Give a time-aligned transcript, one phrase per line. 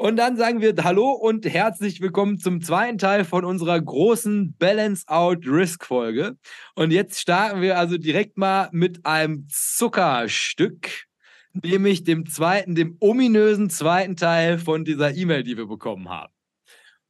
[0.00, 5.02] Und dann sagen wir Hallo und herzlich willkommen zum zweiten Teil von unserer großen Balance
[5.08, 6.36] Out Risk Folge.
[6.76, 11.08] Und jetzt starten wir also direkt mal mit einem Zuckerstück
[11.52, 16.32] nämlich dem zweiten, dem ominösen zweiten Teil von dieser E-Mail, die wir bekommen haben.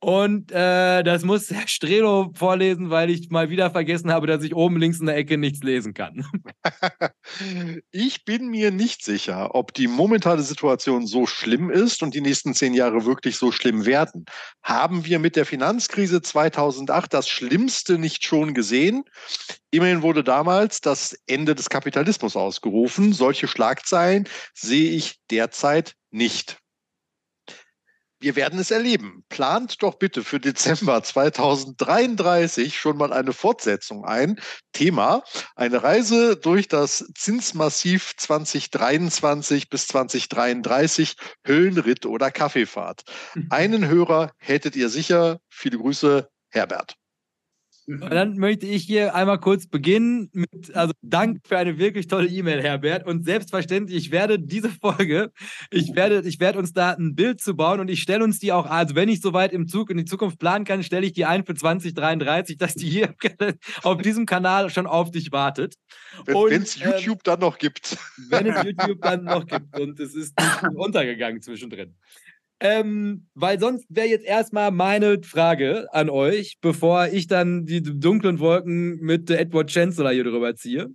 [0.01, 4.55] Und äh, das muss Herr Strelo vorlesen, weil ich mal wieder vergessen habe, dass ich
[4.55, 6.25] oben links in der Ecke nichts lesen kann.
[7.91, 12.55] ich bin mir nicht sicher, ob die momentane Situation so schlimm ist und die nächsten
[12.55, 14.25] zehn Jahre wirklich so schlimm werden.
[14.63, 19.03] Haben wir mit der Finanzkrise 2008 das Schlimmste nicht schon gesehen?
[19.73, 23.13] Immerhin wurde damals das Ende des Kapitalismus ausgerufen.
[23.13, 26.59] Solche Schlagzeilen sehe ich derzeit nicht.
[28.21, 29.25] Wir werden es erleben.
[29.29, 34.41] Plant doch bitte für Dezember 2033 schon mal eine Fortsetzung ein.
[34.73, 35.23] Thema,
[35.57, 43.03] eine Reise durch das Zinsmassiv 2023 bis 2033, Höllenritt oder Kaffeefahrt.
[43.35, 43.47] Mhm.
[43.51, 45.41] Einen Hörer hättet ihr sicher.
[45.49, 46.97] Viele Grüße, Herbert.
[47.89, 52.29] Und dann möchte ich hier einmal kurz beginnen mit, also Dank für eine wirklich tolle
[52.29, 53.07] E-Mail, Herbert.
[53.07, 55.33] Und selbstverständlich, ich werde diese Folge,
[55.71, 58.53] ich werde, ich werde uns da ein Bild zu bauen und ich stelle uns die
[58.53, 61.25] auch, also wenn ich soweit im Zug in die Zukunft planen kann, stelle ich die
[61.25, 63.15] ein für 2033, dass die hier
[63.83, 65.77] auf diesem Kanal schon auf dich wartet.
[66.27, 67.97] Wenn es ähm, YouTube ähm, dann noch gibt.
[68.29, 70.35] Wenn es YouTube dann noch gibt und es ist
[70.75, 71.95] untergegangen zwischendrin.
[72.61, 78.41] Ähm, weil sonst wäre jetzt erstmal meine Frage an euch, bevor ich dann die dunklen
[78.41, 80.89] Wolken mit Edward Chancellor hier drüber ziehe.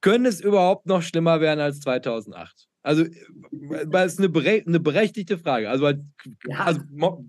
[0.00, 2.68] Können es überhaupt noch schlimmer werden als 2008?
[2.82, 3.04] Also,
[3.50, 5.68] weil es eine, bere eine berechtigte Frage.
[5.68, 6.64] Also, ja.
[6.64, 6.80] also,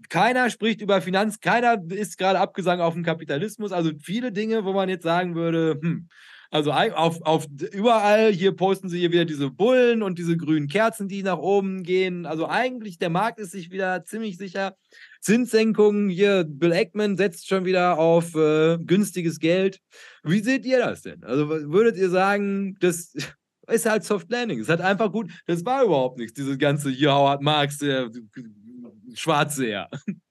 [0.10, 3.74] keiner spricht über Finanz, keiner ist gerade abgesagt auf den Kapitalismus.
[3.74, 6.08] Also viele Dinge, wo man jetzt sagen würde, hm,
[6.52, 11.08] also auf, auf überall, hier posten sie hier wieder diese Bullen und diese grünen Kerzen,
[11.08, 12.26] die nach oben gehen.
[12.26, 14.76] Also eigentlich, der Markt ist sich wieder ziemlich sicher.
[15.22, 19.80] Zinssenkungen, hier Bill Eckman setzt schon wieder auf äh, günstiges Geld.
[20.24, 21.24] Wie seht ihr das denn?
[21.24, 23.14] Also würdet ihr sagen, das
[23.68, 24.60] ist halt Soft Landing.
[24.60, 28.12] Es hat einfach gut, das war überhaupt nichts, dieses ganze hier Howard Marx, der
[29.14, 29.88] Schwarze, ja.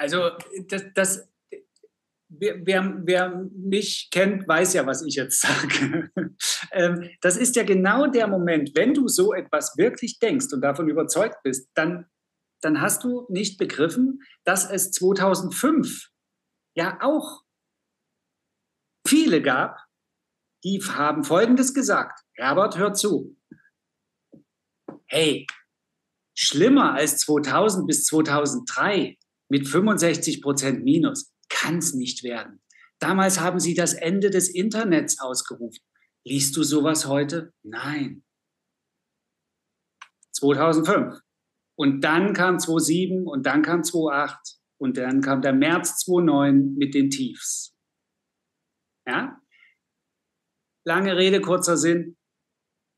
[0.00, 0.30] Also
[0.68, 1.27] das, das
[2.28, 6.10] wer, wer, wer, mich kennt, weiß ja, was ich jetzt sage.
[6.70, 10.88] Ähm, das ist ja genau der Moment, wenn du so etwas wirklich denkst und davon
[10.88, 12.06] überzeugt bist, dann,
[12.60, 16.10] dann hast du nicht begriffen, dass es 2005
[16.74, 17.42] ja auch
[19.06, 19.78] viele gab,
[20.62, 22.20] die haben Folgendes gesagt.
[22.34, 23.36] Herbert, hör zu.
[25.06, 25.46] Hey,
[26.36, 29.16] schlimmer als 2000 bis 2003
[29.48, 32.60] mit 65 Prozent Minus kann es nicht werden.
[33.00, 35.82] Damals haben sie das Ende des Internets ausgerufen.
[36.24, 37.52] Liest du sowas heute?
[37.62, 38.24] Nein.
[40.32, 41.20] 2005.
[41.76, 46.94] Und dann kam 2007 und dann kam 2008 und dann kam der März 2009 mit
[46.94, 47.76] den Tiefs.
[49.06, 49.40] Ja?
[50.84, 52.16] Lange Rede, kurzer Sinn.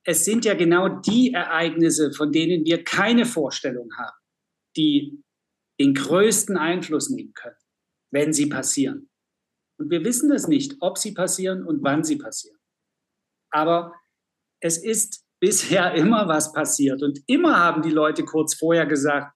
[0.05, 4.17] Es sind ja genau die Ereignisse, von denen wir keine Vorstellung haben,
[4.77, 5.23] die
[5.79, 7.60] den größten Einfluss nehmen können
[8.13, 9.11] wenn sie passieren.
[9.79, 12.59] Und wir wissen es nicht, ob sie passieren und wann sie passieren.
[13.51, 13.95] Aber
[14.61, 17.03] es ist bisher immer was passiert.
[17.03, 19.35] Und immer haben die Leute kurz vorher gesagt,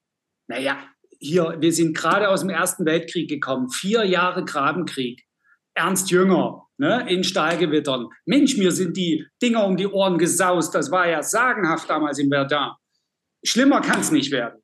[0.48, 0.78] naja,
[1.18, 5.22] hier, wir sind gerade aus dem Ersten Weltkrieg gekommen, vier Jahre Grabenkrieg.
[5.76, 8.08] Ernst Jünger ne, in Stahlgewittern.
[8.26, 10.74] Mensch, mir sind die Dinger um die Ohren gesaust.
[10.74, 12.72] Das war ja sagenhaft damals in Verdun.
[13.44, 14.62] Schlimmer kann es nicht werden.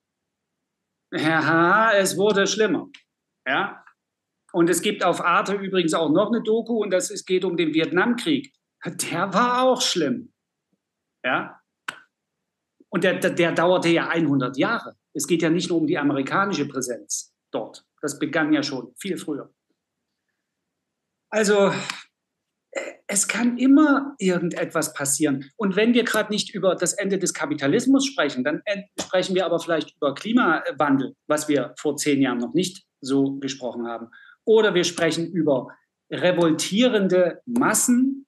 [1.13, 2.89] Ja, es wurde schlimmer.
[3.47, 3.80] Ja.
[4.53, 7.57] Und es gibt auf Arte übrigens auch noch eine Doku und das es geht um
[7.57, 8.53] den Vietnamkrieg.
[8.85, 10.33] Der war auch schlimm.
[11.25, 11.61] Ja.
[12.89, 14.97] Und der, der, der dauerte ja 100 Jahre.
[15.13, 17.85] Es geht ja nicht nur um die amerikanische Präsenz dort.
[18.01, 19.53] Das begann ja schon viel früher.
[21.31, 21.73] Also
[23.07, 25.51] es kann immer irgendetwas passieren.
[25.57, 28.63] Und wenn wir gerade nicht über das Ende des Kapitalismus sprechen, dann
[29.01, 33.87] sprechen wir aber vielleicht über Klimawandel, was wir vor zehn Jahren noch nicht so gesprochen
[33.87, 34.11] haben.
[34.45, 35.69] Oder wir sprechen über
[36.11, 38.27] revoltierende Massen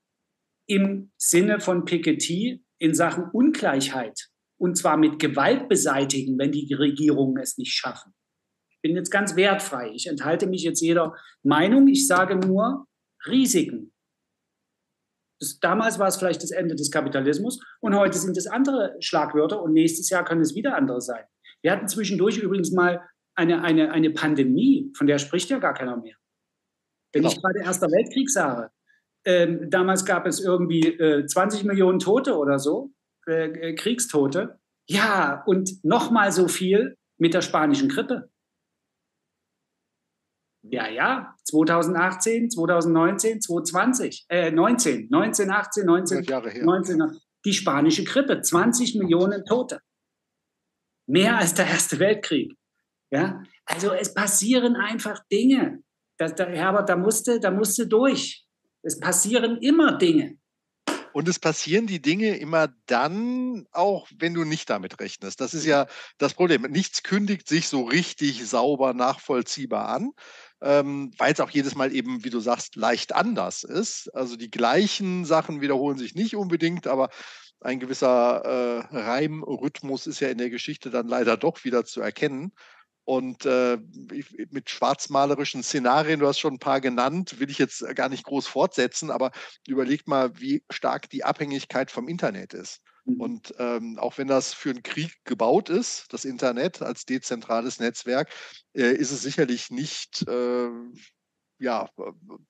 [0.67, 4.29] im Sinne von Piketty in Sachen Ungleichheit.
[4.59, 8.15] Und zwar mit Gewalt beseitigen, wenn die Regierungen es nicht schaffen.
[8.71, 9.91] Ich bin jetzt ganz wertfrei.
[9.95, 11.89] Ich enthalte mich jetzt jeder Meinung.
[11.89, 12.87] Ich sage nur
[13.27, 13.93] Risiken.
[15.61, 19.73] Damals war es vielleicht das Ende des Kapitalismus und heute sind es andere Schlagwörter und
[19.73, 21.25] nächstes Jahr können es wieder andere sein.
[21.63, 23.01] Wir hatten zwischendurch übrigens mal
[23.35, 26.17] eine, eine, eine Pandemie, von der spricht ja gar keiner mehr.
[27.13, 27.33] Wenn genau.
[27.33, 28.71] ich gerade Erster Weltkrieg sage,
[29.25, 32.93] ähm, damals gab es irgendwie äh, 20 Millionen Tote oder so,
[33.27, 34.59] äh, äh Kriegstote.
[34.89, 38.31] Ja, und nochmal so viel mit der spanischen Grippe.
[40.65, 46.65] Ja, ja, 2018, 2019, 2020, äh, 19, 19, 18, 19, Jahre her.
[46.65, 49.81] 19, die spanische Grippe, 20 Millionen Tote.
[51.09, 52.57] Mehr als der Erste Weltkrieg.
[53.13, 55.83] Ja, also es passieren einfach Dinge.
[56.17, 58.45] Das, der Herbert, da musste, da musste durch.
[58.83, 60.37] Es passieren immer Dinge.
[61.13, 65.43] Und es passieren die Dinge immer dann, auch wenn du nicht damit rechnest.
[65.43, 65.87] Das ist ja
[66.17, 66.63] das Problem.
[66.63, 70.13] Nichts kündigt sich so richtig sauber nachvollziehbar an
[70.63, 74.09] ähm, weil es auch jedes Mal eben, wie du sagst, leicht anders ist.
[74.15, 77.11] Also die gleichen Sachen wiederholen sich nicht unbedingt, aber
[77.61, 82.53] ein gewisser äh, Reimrhythmus ist ja in der Geschichte dann leider doch wieder zu erkennen.
[83.05, 83.79] Und äh,
[84.51, 88.47] mit schwarzmalerischen Szenarien, du hast schon ein paar genannt, will ich jetzt gar nicht groß
[88.47, 89.33] fortsetzen, aber
[89.67, 92.81] überleg mal, wie stark die Abhängigkeit vom Internet ist.
[93.05, 93.21] Mhm.
[93.21, 98.31] Und ähm, auch wenn das für einen Krieg gebaut ist, das Internet als dezentrales Netzwerk,
[98.75, 100.69] äh, ist es sicherlich nicht äh,
[101.63, 101.89] ja,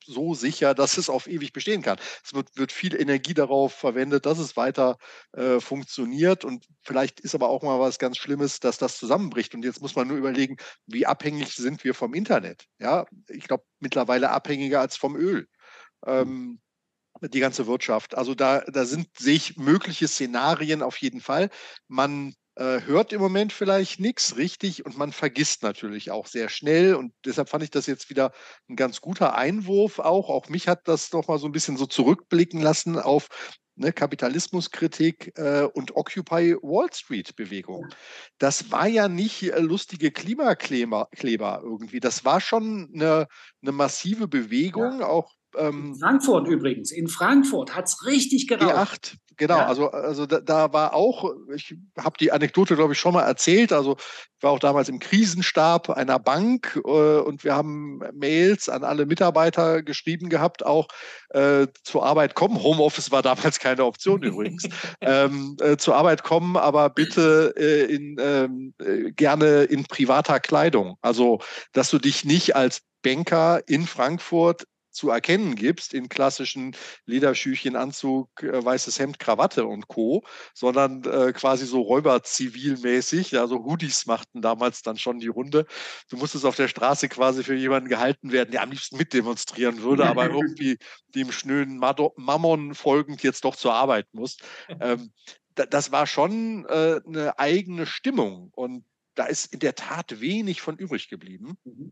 [0.05, 1.99] so sicher, dass es auf ewig bestehen kann.
[2.25, 4.97] Es wird, wird viel Energie darauf verwendet, dass es weiter
[5.33, 6.45] äh, funktioniert.
[6.45, 9.55] Und vielleicht ist aber auch mal was ganz Schlimmes, dass das zusammenbricht.
[9.55, 10.57] Und jetzt muss man nur überlegen,
[10.87, 12.65] wie abhängig sind wir vom Internet?
[12.79, 15.47] Ja, ich glaube, mittlerweile abhängiger als vom Öl.
[16.05, 16.11] Mhm.
[16.11, 16.61] Ähm,
[17.21, 18.17] die ganze Wirtschaft.
[18.17, 21.51] Also da, da sind, sehe ich mögliche Szenarien auf jeden Fall.
[21.87, 26.95] Man hört im Moment vielleicht nichts richtig und man vergisst natürlich auch sehr schnell.
[26.95, 28.33] Und deshalb fand ich das jetzt wieder
[28.69, 30.29] ein ganz guter Einwurf auch.
[30.29, 33.29] Auch mich hat das doch mal so ein bisschen so zurückblicken lassen auf
[33.77, 37.89] ne, Kapitalismuskritik äh, und Occupy Wall Street Bewegung.
[38.39, 42.01] Das war ja nicht äh, lustige Klimakleber irgendwie.
[42.01, 43.29] Das war schon eine,
[43.63, 45.07] eine massive Bewegung, ja.
[45.07, 46.91] auch ähm, in Frankfurt übrigens.
[46.91, 49.17] In Frankfurt hat es richtig geraucht.
[49.17, 49.59] E8, genau.
[49.59, 49.67] Ja.
[49.67, 53.73] Also, also da, da, war auch, ich habe die Anekdote, glaube ich, schon mal erzählt.
[53.73, 58.85] Also ich war auch damals im Krisenstab einer Bank äh, und wir haben Mails an
[58.85, 60.89] alle Mitarbeiter geschrieben gehabt, auch
[61.31, 62.63] äh, zur Arbeit kommen.
[62.63, 64.69] Homeoffice war damals keine Option übrigens.
[65.01, 70.97] ähm, äh, zur Arbeit kommen, aber bitte äh, in, ähm, äh, gerne in privater Kleidung.
[71.03, 71.41] Also,
[71.73, 78.43] dass du dich nicht als Banker in Frankfurt zu erkennen gibst in klassischen Lederschüchen, Anzug,
[78.43, 80.23] äh, weißes Hemd, Krawatte und Co.,
[80.55, 83.39] sondern äh, quasi so Räuberzivilmäßig.
[83.39, 85.67] Also Hoodies machten damals dann schon die Runde.
[86.11, 90.07] Du musstest auf der Straße quasi für jemanden gehalten werden, der am liebsten mitdemonstrieren würde,
[90.07, 90.79] aber irgendwie
[91.15, 94.37] dem schnöden Mammon folgend jetzt doch zur Arbeit muss.
[94.81, 95.13] Ähm,
[95.55, 98.85] das war schon äh, eine eigene Stimmung und
[99.15, 101.59] da ist in der Tat wenig von übrig geblieben.
[101.65, 101.92] Mhm.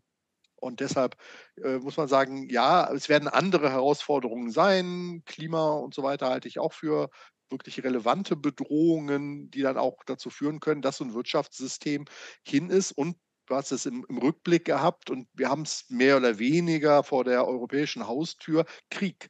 [0.61, 1.17] Und deshalb
[1.63, 5.23] äh, muss man sagen, ja, es werden andere Herausforderungen sein.
[5.27, 7.11] Klima und so weiter halte ich auch für
[7.51, 12.05] wirklich relevante Bedrohungen, die dann auch dazu führen können, dass so ein Wirtschaftssystem
[12.47, 12.93] hin ist.
[12.93, 17.03] Und du hast es im, im Rückblick gehabt und wir haben es mehr oder weniger
[17.03, 19.29] vor der europäischen Haustür, Krieg.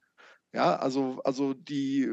[0.52, 2.12] Ja, also, also die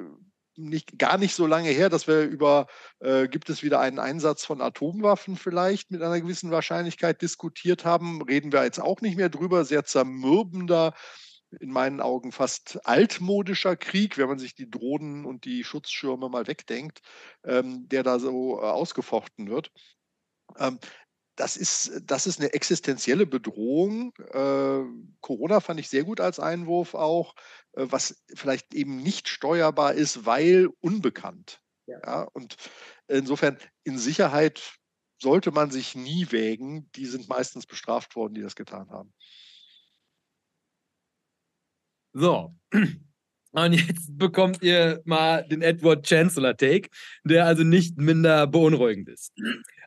[0.57, 2.67] nicht, gar nicht so lange her, dass wir über,
[2.99, 8.21] äh, gibt es wieder einen Einsatz von Atomwaffen vielleicht mit einer gewissen Wahrscheinlichkeit diskutiert haben.
[8.21, 9.65] Reden wir jetzt auch nicht mehr drüber.
[9.65, 10.93] Sehr zermürbender
[11.59, 16.47] in meinen Augen fast altmodischer Krieg, wenn man sich die Drohnen und die Schutzschirme mal
[16.47, 17.01] wegdenkt,
[17.43, 19.71] ähm, der da so äh, ausgefochten wird.
[20.57, 20.79] Ähm,
[21.37, 24.13] das ist, das ist eine existenzielle Bedrohung.
[24.33, 24.81] Äh,
[25.21, 27.35] Corona fand ich sehr gut als Einwurf auch,
[27.73, 31.61] äh, was vielleicht eben nicht steuerbar ist, weil unbekannt.
[31.85, 31.99] Ja.
[32.05, 32.21] ja.
[32.33, 32.57] und
[33.07, 34.77] insofern in Sicherheit
[35.21, 36.89] sollte man sich nie wägen.
[36.95, 39.13] Die sind meistens bestraft worden, die das getan haben.
[42.13, 42.55] So.
[43.51, 46.89] Und jetzt bekommt ihr mal den Edward Chancellor Take,
[47.23, 49.33] der also nicht minder beunruhigend ist.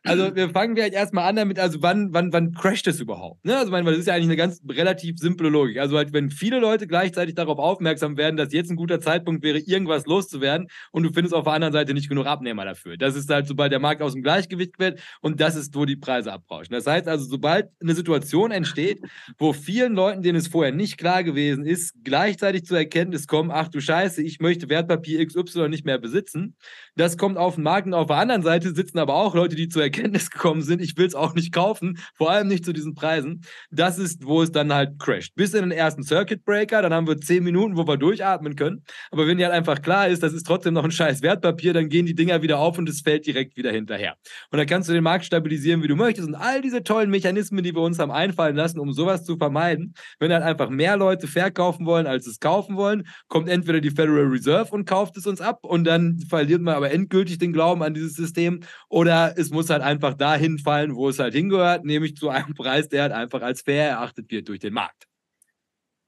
[0.04, 3.44] Also wir fangen vielleicht erstmal an damit, also wann, wann, wann crasht es überhaupt?
[3.44, 3.56] Ne?
[3.56, 5.78] Also weil das ist ja eigentlich eine ganz relativ simple Logik.
[5.78, 9.58] Also halt, wenn viele Leute gleichzeitig darauf aufmerksam werden, dass jetzt ein guter Zeitpunkt wäre,
[9.58, 12.96] irgendwas loszuwerden und du findest auf der anderen Seite nicht genug Abnehmer dafür.
[12.96, 15.96] Das ist halt, sobald der Markt aus dem Gleichgewicht wird und das ist, wo die
[15.96, 16.72] Preise abrauschen.
[16.72, 19.02] Das heißt also, sobald eine Situation entsteht,
[19.38, 23.68] wo vielen Leuten, denen es vorher nicht klar gewesen ist, gleichzeitig zur Erkenntnis kommen, ach
[23.68, 26.56] du Scheiße, ich möchte Wertpapier XY nicht mehr besitzen,
[26.96, 29.68] das kommt auf den Markt und auf der anderen Seite sitzen aber auch Leute, die
[29.68, 32.94] zur Erkenntnis gekommen sind, ich will es auch nicht kaufen, vor allem nicht zu diesen
[32.94, 33.42] Preisen.
[33.70, 35.34] Das ist, wo es dann halt crasht.
[35.34, 38.84] Bis in den ersten Circuit Breaker, dann haben wir zehn Minuten, wo wir durchatmen können.
[39.10, 41.88] Aber wenn dir halt einfach klar ist, das ist trotzdem noch ein scheiß Wertpapier, dann
[41.88, 44.14] gehen die Dinger wieder auf und es fällt direkt wieder hinterher.
[44.50, 46.28] Und dann kannst du den Markt stabilisieren, wie du möchtest.
[46.28, 49.94] Und all diese tollen Mechanismen, die wir uns haben einfallen lassen, um sowas zu vermeiden,
[50.20, 54.26] wenn halt einfach mehr Leute verkaufen wollen, als es kaufen wollen, kommt entweder die Federal
[54.26, 57.94] Reserve und kauft es uns ab und dann verliert man aber endgültig den Glauben an
[57.94, 62.28] dieses System oder es muss halt einfach dahin fallen, wo es halt hingehört, nämlich zu
[62.28, 65.06] einem Preis, der halt einfach als fair erachtet wird durch den Markt.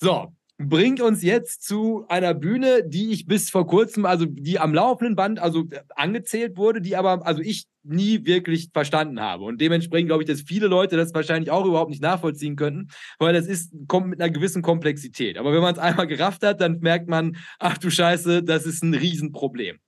[0.00, 4.74] So, bringt uns jetzt zu einer Bühne, die ich bis vor kurzem, also die am
[4.74, 5.64] laufenden Band, also
[5.94, 9.44] angezählt wurde, die aber, also ich nie wirklich verstanden habe.
[9.44, 12.88] Und dementsprechend glaube ich, dass viele Leute das wahrscheinlich auch überhaupt nicht nachvollziehen könnten,
[13.18, 15.38] weil das ist, kommt mit einer gewissen Komplexität.
[15.38, 18.82] Aber wenn man es einmal gerafft hat, dann merkt man, ach du Scheiße, das ist
[18.82, 19.78] ein Riesenproblem.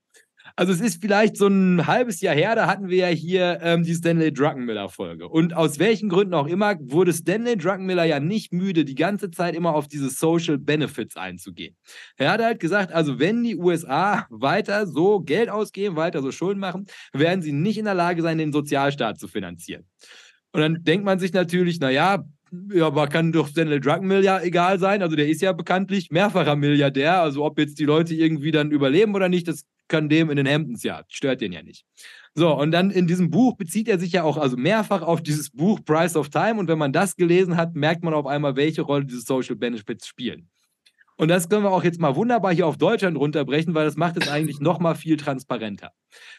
[0.57, 3.83] Also es ist vielleicht so ein halbes Jahr her, da hatten wir ja hier ähm,
[3.83, 5.29] die Stanley Druckenmiller-Folge.
[5.29, 9.57] Und aus welchen Gründen auch immer wurde Stanley Druckenmiller ja nicht müde, die ganze Zeit
[9.57, 11.75] immer auf diese Social Benefits einzugehen.
[12.17, 16.61] Er hat halt gesagt, also wenn die USA weiter so Geld ausgeben, weiter so Schulden
[16.61, 19.85] machen, werden sie nicht in der Lage sein, den Sozialstaat zu finanzieren.
[20.53, 22.25] Und dann denkt man sich natürlich, naja,
[22.73, 25.03] ja, aber kann doch Stanley Druckenmiller ja egal sein.
[25.03, 27.21] Also der ist ja bekanntlich mehrfacher Milliardär.
[27.21, 30.49] Also ob jetzt die Leute irgendwie dann überleben oder nicht, das kann dem in den
[30.49, 31.85] Hamptons ja, stört den ja nicht.
[32.35, 35.51] So, und dann in diesem Buch bezieht er sich ja auch also mehrfach auf dieses
[35.51, 36.55] Buch Price of Time.
[36.59, 40.07] Und wenn man das gelesen hat, merkt man auf einmal, welche Rolle diese Social Benefits
[40.07, 40.49] spielen.
[41.17, 44.17] Und das können wir auch jetzt mal wunderbar hier auf Deutschland runterbrechen, weil das macht
[44.17, 45.93] es eigentlich noch mal viel transparenter.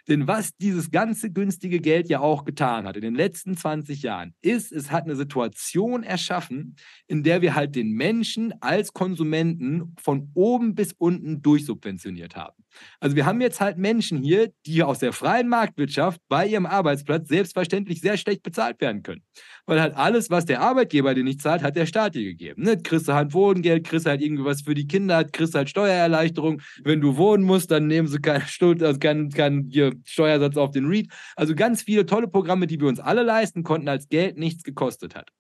[0.08, 4.36] Denn was dieses ganze günstige Geld ja auch getan hat in den letzten 20 Jahren,
[4.41, 6.75] ist, es hat eine Situation erschaffen,
[7.08, 12.65] in der wir halt den Menschen als Konsumenten von oben bis unten durchsubventioniert haben.
[13.00, 17.27] Also wir haben jetzt halt Menschen hier, die aus der freien Marktwirtschaft bei ihrem Arbeitsplatz
[17.27, 19.24] selbstverständlich sehr schlecht bezahlt werden können.
[19.65, 22.63] Weil halt alles, was der Arbeitgeber dir nicht zahlt, hat der Staat dir gegeben.
[22.63, 22.77] Ne?
[22.77, 26.62] Kriegst du halt Wohngeld, kriegst halt irgendwie was für die Kinder, kriegst halt Steuererleichterung.
[26.84, 29.72] Wenn du wohnen musst, dann nehmen sie keine Stund, also keinen kein,
[30.05, 31.12] Steuersatz auf den Read.
[31.36, 35.15] Also ganz viele tolle Programme, die wir uns alle leisten konnten, als Geld nichts gekostet
[35.15, 35.32] hat.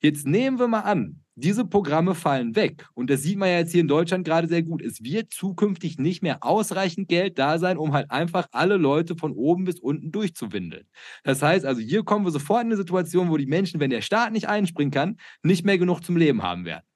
[0.00, 2.86] Jetzt nehmen wir mal an, diese Programme fallen weg.
[2.94, 4.82] Und das sieht man ja jetzt hier in Deutschland gerade sehr gut.
[4.82, 9.32] Es wird zukünftig nicht mehr ausreichend Geld da sein, um halt einfach alle Leute von
[9.32, 10.86] oben bis unten durchzuwindeln.
[11.22, 14.02] Das heißt also, hier kommen wir sofort in eine Situation, wo die Menschen, wenn der
[14.02, 16.87] Staat nicht einspringen kann, nicht mehr genug zum Leben haben werden.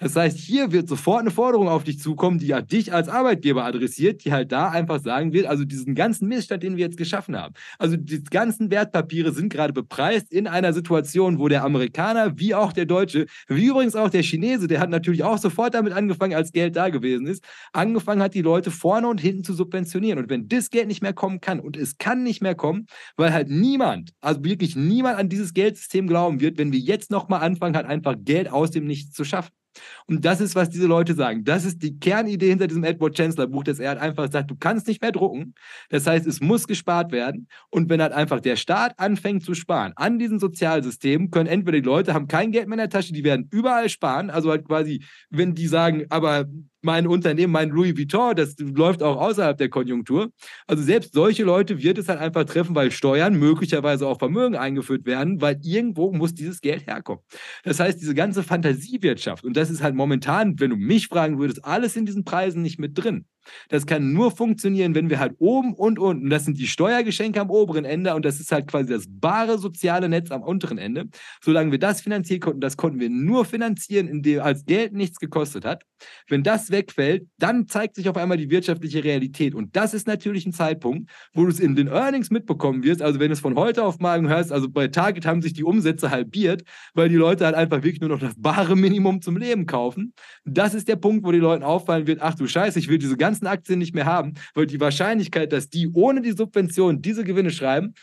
[0.00, 3.64] Das heißt, hier wird sofort eine Forderung auf dich zukommen, die ja dich als Arbeitgeber
[3.64, 7.36] adressiert, die halt da einfach sagen wird, also diesen ganzen Missstand, den wir jetzt geschaffen
[7.36, 7.54] haben.
[7.78, 12.72] Also die ganzen Wertpapiere sind gerade bepreist in einer Situation, wo der Amerikaner wie auch
[12.72, 16.52] der Deutsche, wie übrigens auch der Chinese, der hat natürlich auch sofort damit angefangen, als
[16.52, 20.18] Geld da gewesen ist, angefangen hat, die Leute vorne und hinten zu subventionieren.
[20.18, 23.34] Und wenn das Geld nicht mehr kommen kann, und es kann nicht mehr kommen, weil
[23.34, 27.76] halt niemand, also wirklich niemand an dieses Geldsystem glauben wird, wenn wir jetzt nochmal anfangen,
[27.76, 29.59] halt einfach Geld aus dem Nichts zu schaffen.
[30.06, 31.44] Und das ist, was diese Leute sagen.
[31.44, 34.56] Das ist die Kernidee hinter diesem Edward Chancellor Buch, dass er halt einfach sagt, du
[34.56, 35.54] kannst nicht mehr drucken.
[35.88, 37.48] Das heißt, es muss gespart werden.
[37.70, 41.86] Und wenn halt einfach der Staat anfängt zu sparen an diesen Sozialsystemen, können entweder die
[41.86, 44.30] Leute haben kein Geld mehr in der Tasche, die werden überall sparen.
[44.30, 46.46] Also halt quasi, wenn die sagen, aber
[46.82, 50.32] mein Unternehmen, mein Louis Vuitton, das läuft auch außerhalb der Konjunktur.
[50.66, 55.06] Also selbst solche Leute wird es halt einfach treffen, weil Steuern, möglicherweise auch Vermögen eingeführt
[55.06, 57.22] werden, weil irgendwo muss dieses Geld herkommen.
[57.64, 61.64] Das heißt, diese ganze Fantasiewirtschaft, und das ist halt momentan, wenn du mich fragen würdest,
[61.64, 63.26] alles in diesen Preisen nicht mit drin.
[63.68, 67.50] Das kann nur funktionieren, wenn wir halt oben und unten, das sind die Steuergeschenke am
[67.50, 71.06] oberen Ende und das ist halt quasi das bare soziale Netz am unteren Ende.
[71.42, 75.64] Solange wir das finanzieren konnten, das konnten wir nur finanzieren, indem als Geld nichts gekostet
[75.64, 75.84] hat.
[76.28, 79.54] Wenn das wegfällt, dann zeigt sich auf einmal die wirtschaftliche Realität.
[79.54, 83.02] Und das ist natürlich ein Zeitpunkt, wo du es in den Earnings mitbekommen wirst.
[83.02, 85.64] Also wenn du es von heute auf morgen hörst, also bei Target haben sich die
[85.64, 86.62] Umsätze halbiert,
[86.94, 90.14] weil die Leute halt einfach wirklich nur noch das bare Minimum zum Leben kaufen.
[90.44, 93.16] Das ist der Punkt, wo die Leuten auffallen wird, ach du Scheiße, ich will diese
[93.40, 97.50] ganzen Aktien nicht mehr haben, weil die Wahrscheinlichkeit, dass die ohne die Subvention diese Gewinne
[97.50, 97.94] schreiben,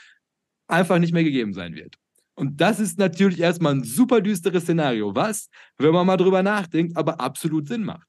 [0.68, 1.96] einfach nicht mehr gegeben sein wird.
[2.36, 6.96] Und das ist natürlich erstmal ein super düsteres Szenario, was, wenn man mal drüber nachdenkt,
[6.96, 8.08] aber absolut Sinn macht.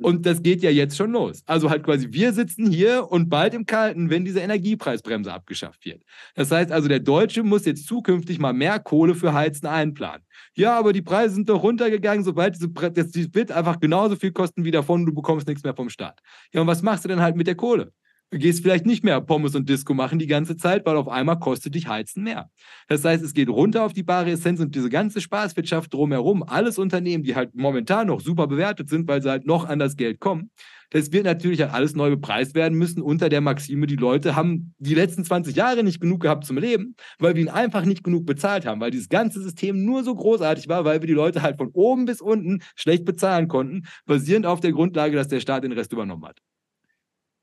[0.00, 1.42] Und das geht ja jetzt schon los.
[1.46, 6.02] Also halt quasi, wir sitzen hier und bald im Kalten, wenn diese Energiepreisbremse abgeschafft wird.
[6.34, 10.24] Das heißt also, der Deutsche muss jetzt zukünftig mal mehr Kohle für Heizen einplanen.
[10.54, 14.64] Ja, aber die Preise sind doch runtergegangen, sobald diese das wird einfach genauso viel kosten
[14.64, 16.20] wie davon, du bekommst nichts mehr vom Staat.
[16.52, 17.92] Ja, und was machst du denn halt mit der Kohle?
[18.30, 21.74] Gehst vielleicht nicht mehr Pommes und Disco machen die ganze Zeit, weil auf einmal kostet
[21.74, 22.50] dich Heizen mehr.
[22.86, 26.76] Das heißt, es geht runter auf die bare Essenz und diese ganze Spaßwirtschaft drumherum, alles
[26.76, 30.20] Unternehmen, die halt momentan noch super bewertet sind, weil sie halt noch an das Geld
[30.20, 30.50] kommen,
[30.90, 34.74] das wird natürlich halt alles neu bepreist werden müssen unter der Maxime, die Leute haben
[34.78, 38.24] die letzten 20 Jahre nicht genug gehabt zum Leben, weil wir ihnen einfach nicht genug
[38.26, 41.58] bezahlt haben, weil dieses ganze System nur so großartig war, weil wir die Leute halt
[41.58, 45.72] von oben bis unten schlecht bezahlen konnten, basierend auf der Grundlage, dass der Staat den
[45.72, 46.40] Rest übernommen hat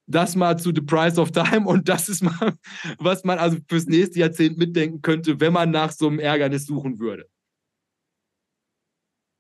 [0.08, 2.54] das mal zu The Price of Time und das ist mal,
[3.00, 7.00] was man also fürs nächste Jahrzehnt mitdenken könnte, wenn man nach so einem Ärgernis suchen
[7.00, 7.28] würde.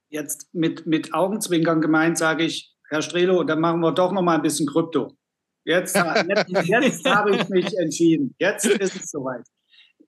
[0.10, 4.36] Jetzt mit, mit Augenzwinkern gemeint sage ich, Herr Strelo, dann machen wir doch noch mal
[4.36, 5.17] ein bisschen Krypto.
[5.65, 8.36] Jetzt, jetzt, jetzt habe ich mich entschieden.
[8.38, 9.45] Jetzt ist es soweit.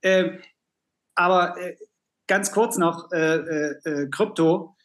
[0.04, 0.40] Ähm,
[1.16, 1.76] aber äh,
[2.28, 4.76] ganz kurz noch, äh, äh, äh Krypto.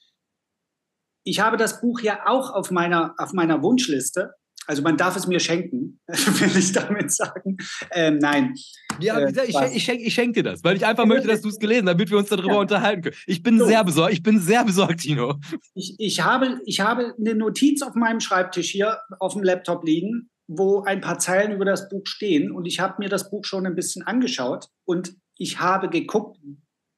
[1.25, 4.35] Ich habe das Buch ja auch auf meiner, auf meiner Wunschliste
[4.67, 7.57] also man darf es mir schenken, will ich damit sagen.
[7.91, 8.55] Ähm, nein.
[9.01, 11.59] Ja, äh, ich, ich, schenke schenk dir das, weil ich einfach möchte, dass du es
[11.59, 12.61] gelesen hast, damit wir uns darüber ja.
[12.61, 13.17] unterhalten können.
[13.27, 13.67] Ich bin so.
[13.67, 15.37] sehr besorgt, ich bin sehr besorgt, Tino.
[15.75, 20.31] Ich, ich, habe, ich habe eine Notiz auf meinem Schreibtisch hier auf dem Laptop liegen,
[20.47, 23.67] wo ein paar Zeilen über das Buch stehen und ich habe mir das Buch schon
[23.67, 26.39] ein bisschen angeschaut und ich habe geguckt,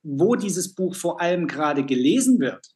[0.02, 2.73] wo dieses Buch vor allem gerade gelesen wird.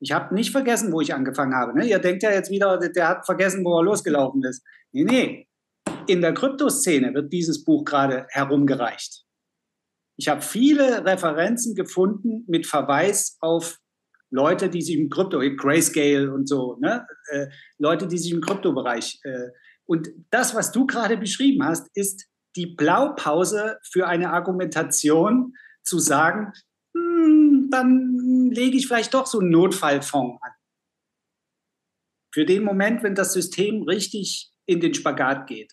[0.00, 1.78] Ich habe nicht vergessen, wo ich angefangen habe.
[1.78, 1.86] Ne?
[1.86, 4.62] Ihr denkt ja jetzt wieder, der hat vergessen, wo er losgelaufen ist.
[4.92, 5.48] Nee, nee.
[6.06, 9.24] In der Kryptoszene wird dieses Buch gerade herumgereicht.
[10.18, 13.78] Ich habe viele Referenzen gefunden mit Verweis auf
[14.30, 17.06] Leute, die sich im Krypto, Grayscale und so, ne?
[17.28, 17.46] Äh,
[17.78, 19.20] Leute, die sich im Kryptobereich.
[19.22, 19.50] Äh,
[19.84, 25.54] und das, was du gerade beschrieben hast, ist die Blaupause für eine Argumentation
[25.84, 26.52] zu sagen,
[26.96, 27.35] hm,
[27.70, 30.52] dann lege ich vielleicht doch so einen Notfallfonds an.
[32.32, 35.72] Für den Moment, wenn das System richtig in den Spagat geht.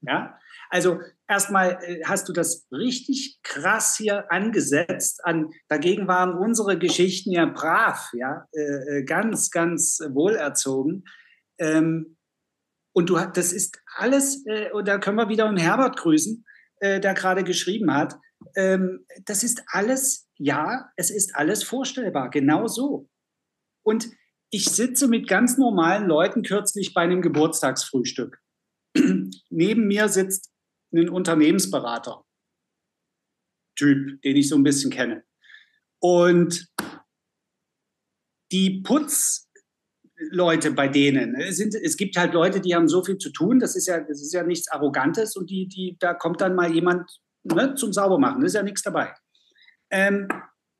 [0.00, 0.38] Ja?
[0.70, 5.24] Also erstmal äh, hast du das richtig krass hier angesetzt.
[5.24, 11.04] An, dagegen waren unsere Geschichten ja brav, ja, äh, äh ganz, ganz wohlerzogen.
[11.58, 12.16] Ähm,
[12.92, 16.44] und du das ist alles, äh, und da können wir wieder um Herbert grüßen,
[16.80, 18.16] äh, der gerade geschrieben hat.
[18.58, 23.08] Ähm, das ist alles, ja, es ist alles vorstellbar, genau so.
[23.84, 24.10] Und
[24.50, 28.40] ich sitze mit ganz normalen Leuten kürzlich bei einem Geburtstagsfrühstück.
[29.50, 30.52] Neben mir sitzt
[30.92, 32.24] ein Unternehmensberater,
[33.76, 35.22] Typ, den ich so ein bisschen kenne.
[36.00, 36.68] Und
[38.50, 43.30] die Putzleute bei denen, ne, sind, es gibt halt Leute, die haben so viel zu
[43.30, 46.56] tun, das ist ja, das ist ja nichts Arrogantes und die, die, da kommt dann
[46.56, 47.20] mal jemand
[47.54, 49.14] ne, zum Saubermachen, ist ja nichts dabei.
[49.90, 50.28] Ähm,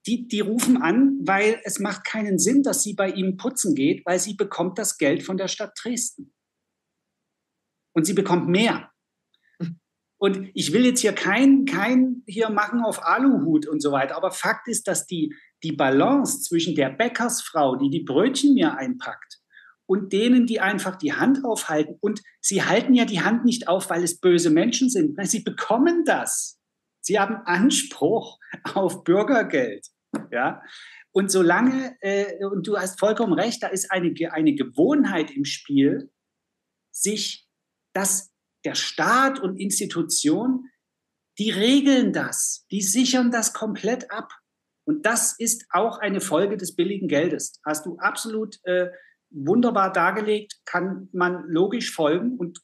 [0.07, 4.04] die, die rufen an, weil es macht keinen Sinn, dass sie bei ihm putzen geht,
[4.07, 6.33] weil sie bekommt das Geld von der Stadt Dresden.
[7.94, 8.90] Und sie bekommt mehr.
[10.20, 14.33] Und ich will jetzt hier kein, kein hier machen auf Aluhut und so weiter, aber
[14.33, 19.40] Fakt ist, dass die, die Balance zwischen der Bäckersfrau, die die Brötchen mir einpackt,
[19.87, 21.96] und denen, die einfach die Hand aufhalten.
[22.00, 25.18] Und sie halten ja die Hand nicht auf, weil es böse Menschen sind.
[25.26, 26.58] Sie bekommen das.
[27.09, 28.38] Sie haben Anspruch
[28.75, 29.87] auf Bürgergeld.
[30.31, 30.62] Ja?
[31.11, 36.12] Und solange, äh, und du hast vollkommen recht, da ist eine, eine Gewohnheit im Spiel,
[36.90, 37.49] sich,
[37.94, 38.31] dass
[38.66, 40.68] der Staat und Institution,
[41.38, 44.31] die regeln das, die sichern das komplett ab.
[44.85, 47.59] Und das ist auch eine Folge des billigen Geldes.
[47.64, 48.90] Hast du absolut äh,
[49.31, 52.59] wunderbar dargelegt, kann man logisch folgen und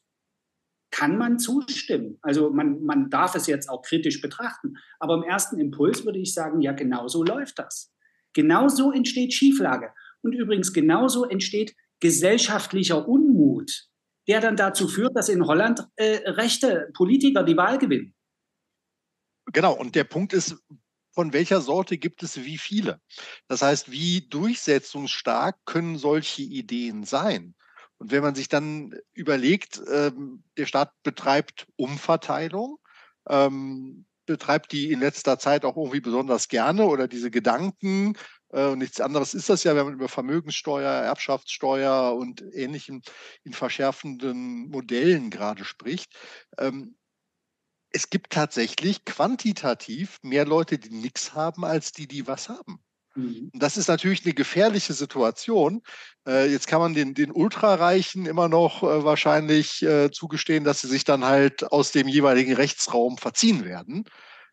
[0.95, 2.19] kann man zustimmen.
[2.23, 4.77] Also man, man darf es jetzt auch kritisch betrachten.
[5.01, 7.93] Aber im ersten Impuls würde ich sagen, ja, genau so läuft das.
[8.33, 9.93] Genauso entsteht Schieflage.
[10.23, 13.89] Und übrigens genauso entsteht gesellschaftlicher Unmut,
[14.29, 18.15] der dann dazu führt, dass in Holland äh, rechte Politiker die Wahl gewinnen.
[19.47, 20.57] Genau, und der Punkt ist,
[21.13, 23.01] von welcher Sorte gibt es wie viele?
[23.49, 27.57] Das heißt, wie durchsetzungsstark können solche Ideen sein?
[28.05, 32.77] Und wenn man sich dann überlegt, ähm, der Staat betreibt Umverteilung,
[33.31, 38.13] ähm, betreibt die in letzter Zeit auch irgendwie besonders gerne oder diese Gedanken,
[38.51, 43.01] äh, und nichts anderes ist das ja, wenn man über Vermögenssteuer, Erbschaftssteuer und ähnlichen
[43.43, 46.15] in verschärfenden Modellen gerade spricht.
[46.59, 46.99] Ähm,
[47.89, 52.84] es gibt tatsächlich quantitativ mehr Leute, die nichts haben, als die, die was haben.
[53.17, 53.51] Mhm.
[53.55, 55.83] Das ist natürlich eine gefährliche Situation.
[56.27, 60.89] Äh, jetzt kann man den, den Ultrareichen immer noch äh, wahrscheinlich äh, zugestehen, dass sie
[60.89, 64.05] sich dann halt aus dem jeweiligen Rechtsraum verziehen werden.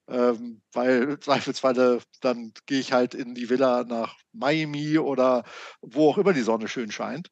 [0.10, 5.44] Ähm, weil zweifelsweise dann gehe ich halt in die Villa nach Miami oder
[5.82, 7.30] wo auch immer die Sonne schön scheint.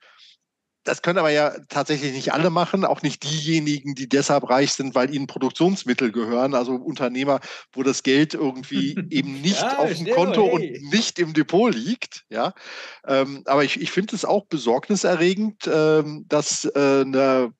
[0.89, 4.95] Das können aber ja tatsächlich nicht alle machen, auch nicht diejenigen, die deshalb reich sind,
[4.95, 7.41] weil ihnen Produktionsmittel gehören, also Unternehmer,
[7.73, 10.79] wo das Geld irgendwie eben nicht ja, auf dem Konto hey.
[10.79, 12.25] und nicht im Depot liegt.
[12.29, 12.55] Ja,
[13.05, 17.53] ähm, aber ich, ich finde es auch besorgniserregend, ähm, dass äh, eine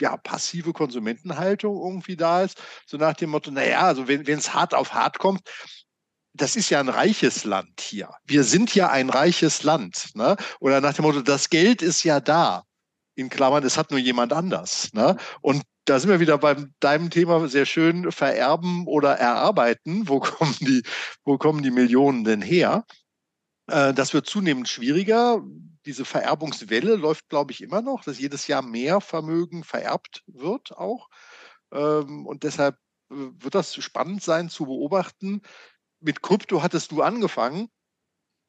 [0.00, 4.74] ja, passive Konsumentenhaltung irgendwie da ist, so nach dem Motto, naja, also wenn es hart
[4.74, 5.42] auf hart kommt,
[6.34, 8.10] das ist ja ein reiches Land hier.
[8.24, 10.16] Wir sind ja ein reiches Land.
[10.16, 10.36] Ne?
[10.58, 12.64] Oder nach dem Motto, das Geld ist ja da.
[13.14, 14.92] In Klammern, es hat nur jemand anders.
[14.92, 15.16] Ne?
[15.40, 20.08] Und da sind wir wieder beim deinem Thema sehr schön vererben oder erarbeiten.
[20.08, 20.82] Wo kommen die,
[21.24, 22.84] wo kommen die Millionen denn her?
[23.66, 25.42] Äh, das wird zunehmend schwieriger.
[25.86, 31.08] Diese Vererbungswelle läuft, glaube ich, immer noch, dass jedes Jahr mehr Vermögen vererbt wird auch.
[31.72, 32.76] Ähm, und deshalb
[33.10, 35.42] äh, wird das spannend sein zu beobachten,
[36.00, 37.68] mit Krypto hattest du angefangen.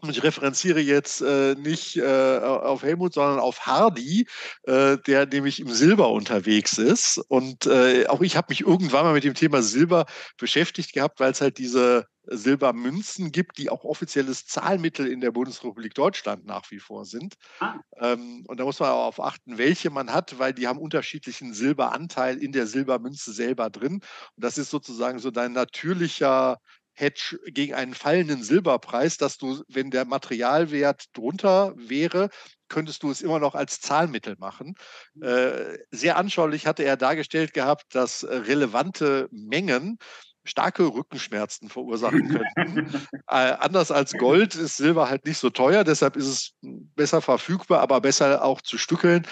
[0.03, 4.27] Und ich referenziere jetzt äh, nicht äh, auf Helmut, sondern auf Hardy,
[4.63, 7.19] äh, der nämlich im Silber unterwegs ist.
[7.29, 10.05] Und äh, auch ich habe mich irgendwann mal mit dem Thema Silber
[10.37, 15.93] beschäftigt gehabt, weil es halt diese Silbermünzen gibt, die auch offizielles Zahlmittel in der Bundesrepublik
[15.93, 17.35] Deutschland nach wie vor sind.
[17.61, 17.75] Ah.
[17.97, 21.53] Ähm, und da muss man auch auf achten, welche man hat, weil die haben unterschiedlichen
[21.53, 23.93] Silberanteil in der Silbermünze selber drin.
[23.95, 24.03] Und
[24.35, 26.59] das ist sozusagen so dein natürlicher
[26.93, 32.29] Hedge gegen einen fallenden Silberpreis, dass du, wenn der Materialwert drunter wäre,
[32.69, 34.75] könntest du es immer noch als Zahlmittel machen.
[35.13, 35.23] Mhm.
[35.23, 39.97] Äh, sehr anschaulich hatte er dargestellt gehabt, dass relevante Mengen
[40.45, 43.07] starke Rückenschmerzen verursachen könnten.
[43.27, 47.81] äh, anders als Gold ist Silber halt nicht so teuer, deshalb ist es besser verfügbar,
[47.81, 49.25] aber besser auch zu stückeln.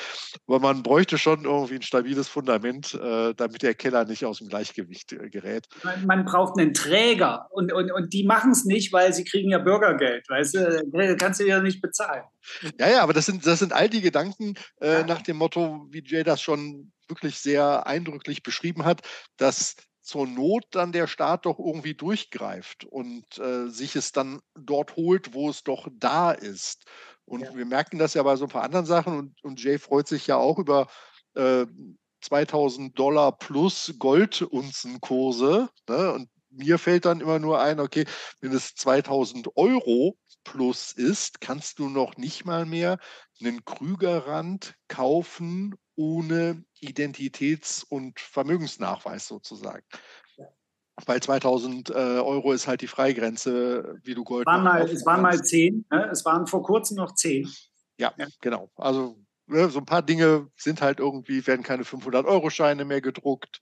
[0.47, 4.47] Aber man bräuchte schon irgendwie ein stabiles Fundament, äh, damit der Keller nicht aus dem
[4.47, 5.67] Gleichgewicht äh, gerät.
[5.83, 9.49] Man, man, braucht einen Träger und, und, und die machen es nicht, weil sie kriegen
[9.49, 12.23] ja Bürgergeld, weißt du, kannst du ja nicht bezahlen.
[12.79, 15.05] Ja, ja, aber das sind, das sind all die Gedanken äh, ja.
[15.05, 19.01] nach dem Motto, wie Jay das schon wirklich sehr eindrücklich beschrieben hat,
[19.37, 24.95] dass zur Not dann der Staat doch irgendwie durchgreift und äh, sich es dann dort
[24.95, 26.85] holt, wo es doch da ist.
[27.25, 27.55] Und ja.
[27.55, 30.27] wir merken das ja bei so ein paar anderen Sachen und, und Jay freut sich
[30.27, 30.87] ja auch über
[31.35, 31.65] äh,
[32.21, 35.69] 2000 Dollar plus Goldunzenkurse.
[35.87, 36.11] Ne?
[36.13, 38.05] Und mir fällt dann immer nur ein, okay,
[38.41, 42.97] wenn es 2000 Euro plus ist, kannst du noch nicht mal mehr
[43.39, 49.85] einen Krügerrand kaufen ohne Identitäts- und Vermögensnachweis sozusagen.
[51.05, 54.45] Weil 2000 äh, Euro ist halt die Freigrenze, wie du Gold.
[54.45, 56.09] Waren mal, es waren mal 10, ne?
[56.11, 57.49] es waren vor kurzem noch 10.
[57.97, 58.27] Ja, ja.
[58.41, 58.71] genau.
[58.75, 63.61] Also ne, so ein paar Dinge sind halt irgendwie, werden keine 500-Euro-Scheine mehr gedruckt.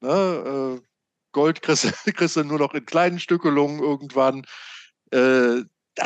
[0.00, 0.80] Ne?
[0.80, 0.91] Äh,
[1.32, 1.84] Gold kriegst,
[2.16, 4.44] kriegst, du nur noch in kleinen Stückelungen irgendwann.
[5.10, 5.62] Äh,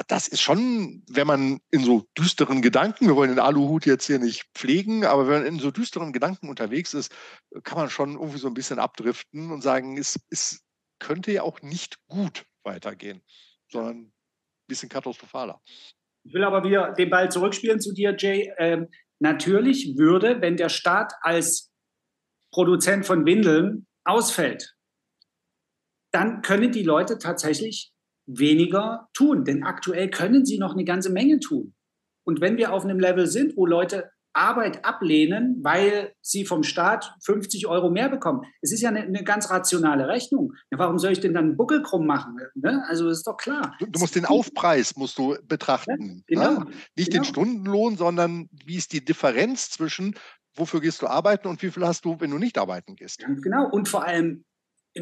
[0.09, 4.19] das ist schon, wenn man in so düsteren Gedanken, wir wollen den Aluhut jetzt hier
[4.19, 7.15] nicht pflegen, aber wenn man in so düsteren Gedanken unterwegs ist,
[7.63, 10.65] kann man schon irgendwie so ein bisschen abdriften und sagen, es, es
[10.99, 13.23] könnte ja auch nicht gut weitergehen,
[13.71, 14.13] sondern ein
[14.67, 15.61] bisschen katastrophaler.
[16.25, 18.53] Ich will aber wieder den Ball zurückspielen zu dir, Jay.
[18.59, 18.89] Ähm,
[19.21, 21.71] natürlich würde, wenn der Staat als
[22.51, 24.76] Produzent von Windeln ausfällt,
[26.17, 27.93] dann können die Leute tatsächlich
[28.27, 29.45] weniger tun.
[29.45, 31.75] Denn aktuell können sie noch eine ganze Menge tun.
[32.25, 37.15] Und wenn wir auf einem Level sind, wo Leute Arbeit ablehnen, weil sie vom Staat
[37.25, 38.43] 50 Euro mehr bekommen.
[38.61, 40.53] Es ist ja eine, eine ganz rationale Rechnung.
[40.71, 42.37] Ja, warum soll ich denn dann einen Buckel krumm machen?
[42.55, 42.85] Ne?
[42.87, 43.75] Also ist doch klar.
[43.79, 46.23] Du, du, musst den Aufpreis musst du betrachten.
[46.29, 46.71] Ja, genau, ne?
[46.97, 47.23] Nicht genau.
[47.23, 50.15] den Stundenlohn, sondern wie ist die Differenz zwischen
[50.59, 53.19] wofür gehst du arbeiten und wie viel hast du, wenn du nicht arbeiten gehst.
[53.19, 53.69] Ganz genau.
[53.71, 54.45] Und vor allem,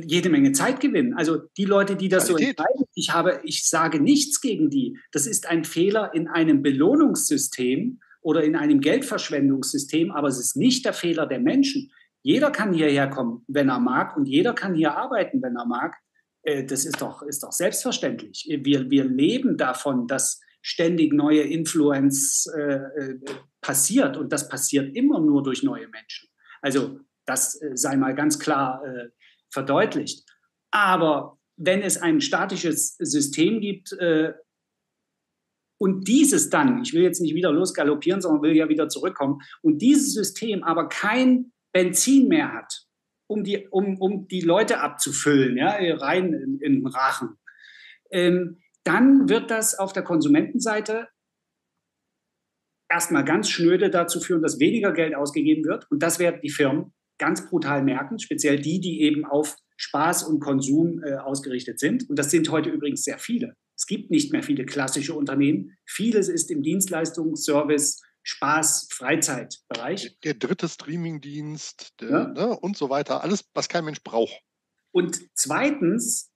[0.02, 1.14] jede Menge Zeit gewinnen.
[1.14, 2.56] Also die Leute, die das Qualität.
[2.56, 4.98] so entscheiden, ich habe, ich sage nichts gegen die.
[5.12, 10.84] Das ist ein Fehler in einem Belohnungssystem oder in einem Geldverschwendungssystem, aber es ist nicht
[10.84, 11.90] der Fehler der Menschen.
[12.22, 15.94] Jeder kann hierher kommen, wenn er mag, und jeder kann hier arbeiten, wenn er mag.
[16.42, 18.46] Äh, das ist doch, ist doch selbstverständlich.
[18.62, 23.18] Wir, wir leben davon, dass ständig neue Influence äh, äh
[23.60, 26.28] passiert und das passiert immer nur durch neue Menschen.
[26.60, 29.08] Also das äh, sei mal ganz klar äh,
[29.54, 30.28] verdeutlicht.
[30.70, 34.32] Aber wenn es ein statisches System gibt äh,
[35.78, 39.78] und dieses dann, ich will jetzt nicht wieder losgaloppieren, sondern will ja wieder zurückkommen, und
[39.78, 42.86] dieses System aber kein Benzin mehr hat,
[43.26, 47.38] um die, um, um die Leute abzufüllen, ja, rein in, in den Rachen,
[48.10, 51.08] ähm, dann wird das auf der Konsumentenseite
[52.88, 55.90] erstmal ganz schnöde dazu führen, dass weniger Geld ausgegeben wird.
[55.90, 60.40] Und das werden die Firmen ganz brutal merken, speziell die, die eben auf Spaß und
[60.40, 62.08] Konsum äh, ausgerichtet sind.
[62.08, 63.54] Und das sind heute übrigens sehr viele.
[63.76, 65.76] Es gibt nicht mehr viele klassische Unternehmen.
[65.84, 70.18] Vieles ist im Dienstleistungs-, Service-, Spaß-, Freizeitbereich.
[70.22, 72.28] Der dritte Streamingdienst ja.
[72.28, 73.22] ne, und so weiter.
[73.22, 74.40] Alles, was kein Mensch braucht.
[74.92, 76.30] Und zweitens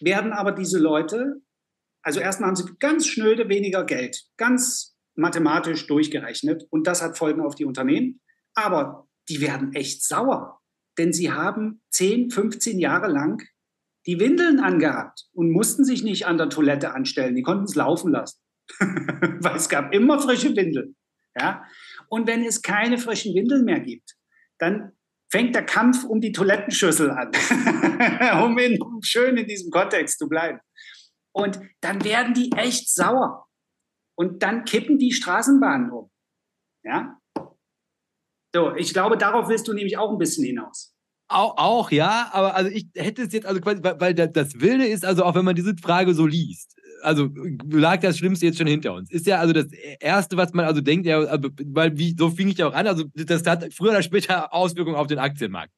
[0.00, 1.40] werden aber diese Leute,
[2.02, 6.64] also erstmal haben sie ganz schnöde weniger Geld, ganz mathematisch durchgerechnet.
[6.70, 8.20] Und das hat Folgen auf die Unternehmen.
[8.54, 10.60] Aber die werden echt sauer.
[10.98, 13.42] Denn sie haben 10, 15 Jahre lang
[14.06, 17.34] die Windeln angehabt und mussten sich nicht an der Toilette anstellen.
[17.34, 18.40] Die konnten es laufen lassen.
[18.78, 20.96] Weil es gab immer frische Windeln.
[21.38, 21.64] Ja?
[22.08, 24.14] Und wenn es keine frischen Windeln mehr gibt,
[24.58, 24.92] dann
[25.30, 27.30] fängt der Kampf um die Toilettenschüssel an,
[28.44, 30.60] um, in, um schön in diesem Kontext zu bleiben.
[31.34, 33.46] Und dann werden die echt sauer.
[34.14, 36.10] Und dann kippen die Straßenbahnen um.
[36.84, 37.18] Ja?
[38.54, 40.94] So, ich glaube, darauf willst du nämlich auch ein bisschen hinaus.
[41.28, 45.04] Auch, auch, ja, aber also ich hätte es jetzt, also quasi, weil, das Wilde ist,
[45.04, 47.30] also auch wenn man diese Frage so liest, also
[47.70, 49.10] lag das Schlimmste jetzt schon hinter uns.
[49.10, 49.66] Ist ja also das
[49.98, 52.86] Erste, was man also denkt, ja, also, weil wie, so fing ich ja auch an,
[52.86, 55.72] also das hat früher oder später Auswirkungen auf den Aktienmarkt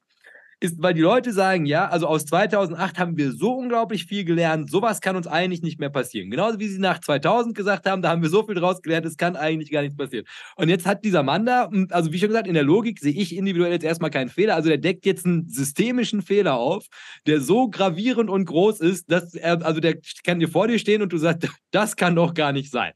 [0.59, 4.69] ist, weil die Leute sagen, ja, also aus 2008 haben wir so unglaublich viel gelernt,
[4.69, 6.29] sowas kann uns eigentlich nicht mehr passieren.
[6.29, 9.17] Genauso wie sie nach 2000 gesagt haben, da haben wir so viel draus gelernt, es
[9.17, 10.25] kann eigentlich gar nichts passieren.
[10.55, 13.35] Und jetzt hat dieser Mann da, also wie schon gesagt, in der Logik sehe ich
[13.35, 16.85] individuell jetzt erstmal keinen Fehler, also der deckt jetzt einen systemischen Fehler auf,
[17.27, 21.01] der so gravierend und groß ist, dass er, also der kann dir vor dir stehen
[21.01, 22.93] und du sagst, das kann doch gar nicht sein.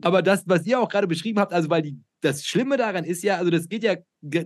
[0.00, 3.22] Aber das, was ihr auch gerade beschrieben habt, also weil die das Schlimme daran ist
[3.22, 3.96] ja, also das geht ja,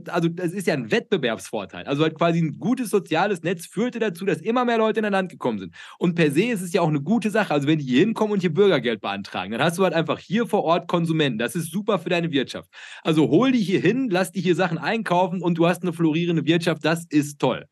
[0.08, 1.84] also das ist ja ein Wettbewerbsvorteil.
[1.84, 5.12] Also halt quasi ein gutes soziales Netz führte dazu, dass immer mehr Leute in ein
[5.12, 5.74] Land gekommen sind.
[5.98, 7.52] Und per se ist es ja auch eine gute Sache.
[7.52, 10.46] Also wenn die hier hinkommen und hier Bürgergeld beantragen, dann hast du halt einfach hier
[10.46, 11.38] vor Ort Konsumenten.
[11.38, 12.68] Das ist super für deine Wirtschaft.
[13.02, 16.44] Also hol die hier hin, lass die hier Sachen einkaufen und du hast eine florierende
[16.44, 16.84] Wirtschaft.
[16.84, 17.66] Das ist toll.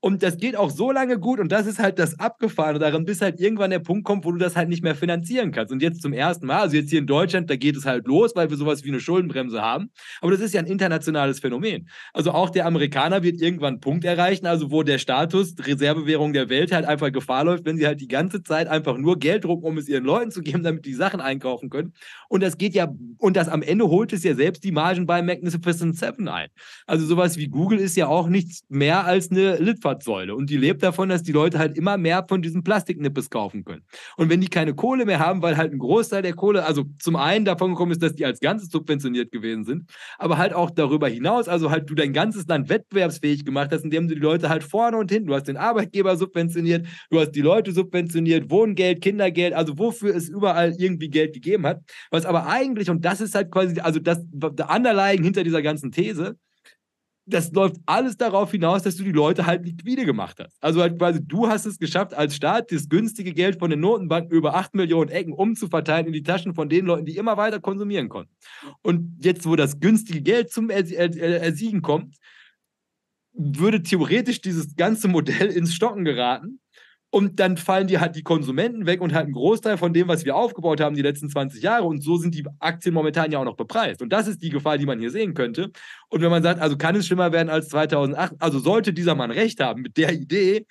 [0.00, 3.20] Und das geht auch so lange gut und das ist halt das Abgefahrene daran, bis
[3.20, 5.72] halt irgendwann der Punkt kommt, wo du das halt nicht mehr finanzieren kannst.
[5.72, 8.36] Und jetzt zum ersten Mal, also jetzt hier in Deutschland, da geht es halt los,
[8.36, 9.90] weil wir sowas wie eine Schuldenbremse haben.
[10.20, 11.88] Aber das ist ja ein internationales Phänomen.
[12.12, 16.48] Also auch der Amerikaner wird irgendwann einen Punkt erreichen, also wo der Status Reservewährung der
[16.48, 19.64] Welt halt einfach Gefahr läuft, wenn sie halt die ganze Zeit einfach nur Geld drucken,
[19.64, 21.92] um es ihren Leuten zu geben, damit die Sachen einkaufen können.
[22.28, 25.22] Und das geht ja, und das am Ende holt es ja selbst die Margen bei
[25.22, 26.48] Magnificent Seven ein.
[26.86, 29.58] Also sowas wie Google ist ja auch nichts mehr als eine.
[29.68, 30.34] Litfaßsäule.
[30.34, 33.82] Und die lebt davon, dass die Leute halt immer mehr von diesen Plastiknippes kaufen können.
[34.16, 37.16] Und wenn die keine Kohle mehr haben, weil halt ein Großteil der Kohle, also zum
[37.16, 41.08] einen davon gekommen ist, dass die als Ganzes subventioniert gewesen sind, aber halt auch darüber
[41.08, 44.64] hinaus, also halt du dein ganzes Land wettbewerbsfähig gemacht hast, indem du die Leute halt
[44.64, 49.54] vorne und hinten, du hast den Arbeitgeber subventioniert, du hast die Leute subventioniert, Wohngeld, Kindergeld,
[49.54, 51.80] also wofür es überall irgendwie Geld gegeben hat.
[52.10, 55.90] Was aber eigentlich, und das ist halt quasi, also das der Underlying hinter dieser ganzen
[55.92, 56.36] These,
[57.28, 60.56] das läuft alles darauf hinaus, dass du die Leute halt liquide gemacht hast.
[60.62, 64.36] Also halt quasi, du hast es geschafft, als Staat das günstige Geld von den Notenbanken
[64.36, 68.08] über 8 Millionen Ecken umzuverteilen in die Taschen von den Leuten, die immer weiter konsumieren
[68.08, 68.34] konnten.
[68.82, 72.16] Und jetzt, wo das günstige Geld zum Ersiegen kommt,
[73.32, 76.60] würde theoretisch dieses ganze Modell ins Stocken geraten.
[77.10, 80.26] Und dann fallen dir halt die Konsumenten weg und halt ein Großteil von dem, was
[80.26, 81.84] wir aufgebaut haben die letzten 20 Jahre.
[81.84, 84.02] Und so sind die Aktien momentan ja auch noch bepreist.
[84.02, 85.70] Und das ist die Gefahr, die man hier sehen könnte.
[86.10, 89.30] Und wenn man sagt, also kann es schlimmer werden als 2008, also sollte dieser Mann
[89.30, 90.66] recht haben mit der Idee,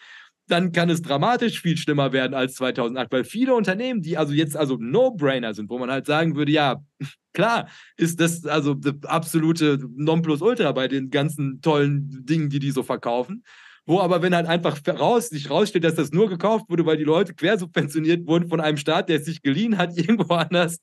[0.47, 4.55] dann kann es dramatisch viel schlimmer werden als 2008, weil viele Unternehmen, die also jetzt
[4.55, 6.81] also No-Brainer sind, wo man halt sagen würde, ja,
[7.33, 12.83] klar, ist das also das absolute Nonplusultra bei den ganzen tollen Dingen, die die so
[12.83, 13.43] verkaufen.
[13.87, 17.05] Wo aber, wenn halt einfach raus, sich rausstellt, dass das nur gekauft wurde, weil die
[17.05, 20.77] Leute quersubventioniert wurden von einem Staat, der es sich geliehen hat, irgendwo anders,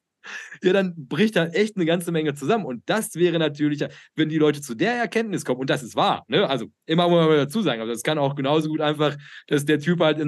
[0.62, 2.64] ja, dann bricht da echt eine ganze Menge zusammen.
[2.64, 3.84] Und das wäre natürlich,
[4.16, 6.48] wenn die Leute zu der Erkenntnis kommen, und das ist wahr, ne?
[6.48, 9.16] also immer muss man dazu sagen, aber das kann auch genauso gut einfach,
[9.48, 10.18] dass der Typ halt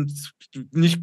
[0.72, 1.02] nicht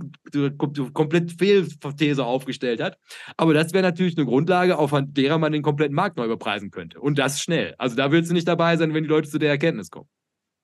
[0.94, 2.98] komplett Fehlthese aufgestellt hat.
[3.38, 7.00] Aber das wäre natürlich eine Grundlage, auf derer man den kompletten Markt neu bepreisen könnte.
[7.00, 7.74] Und das schnell.
[7.78, 10.08] Also da willst du nicht dabei sein, wenn die Leute zu der Erkenntnis kommen.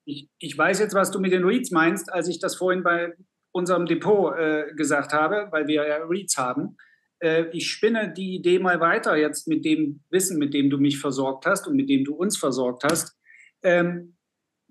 [0.05, 3.13] Ich, ich weiß jetzt, was du mit den Reads meinst, als ich das vorhin bei
[3.51, 6.77] unserem Depot äh, gesagt habe, weil wir ja Reads haben.
[7.19, 10.99] Äh, ich spinne die Idee mal weiter jetzt mit dem Wissen, mit dem du mich
[10.99, 13.15] versorgt hast und mit dem du uns versorgt hast.
[13.63, 14.15] Ähm,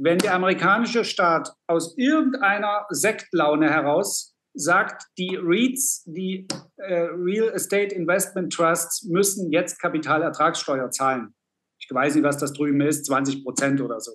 [0.01, 7.95] wenn der amerikanische Staat aus irgendeiner Sektlaune heraus sagt, die REITs, die äh, Real Estate
[7.95, 11.35] Investment Trusts, müssen jetzt Kapitalertragssteuer zahlen.
[11.81, 14.13] Ich weiß nicht, was das drüben ist, 20 Prozent oder so.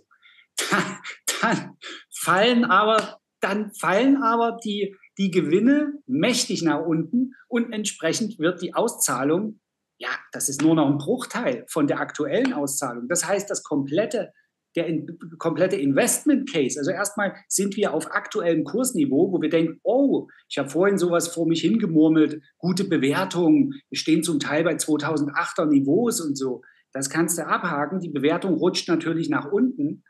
[1.42, 1.78] Dann,
[2.10, 8.74] fallen aber dann fallen aber die, die Gewinne mächtig nach unten und entsprechend wird die
[8.74, 9.60] Auszahlung,
[9.98, 13.08] ja, das ist nur noch ein Bruchteil von der aktuellen Auszahlung.
[13.10, 14.32] Das heißt, das komplette,
[14.76, 19.80] der in, komplette Investment Case, also erstmal sind wir auf aktuellem Kursniveau, wo wir denken,
[19.84, 24.76] oh, ich habe vorhin sowas vor mich hingemurmelt, gute Bewertungen, wir stehen zum Teil bei
[24.76, 26.62] 2008er Niveaus und so.
[26.94, 28.00] Das kannst du abhaken.
[28.00, 30.04] Die Bewertung rutscht natürlich nach unten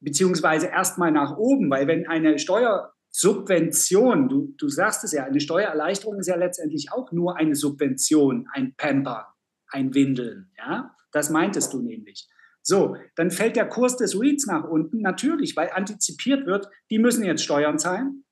[0.00, 6.18] beziehungsweise erstmal nach oben, weil wenn eine Steuersubvention, du, du sagst es ja, eine Steuererleichterung
[6.18, 9.34] ist ja letztendlich auch nur eine Subvention, ein Pamper,
[9.68, 12.28] ein Windeln, ja, das meintest du nämlich.
[12.62, 17.24] So, dann fällt der Kurs des REITs nach unten, natürlich, weil antizipiert wird, die müssen
[17.24, 18.24] jetzt Steuern zahlen,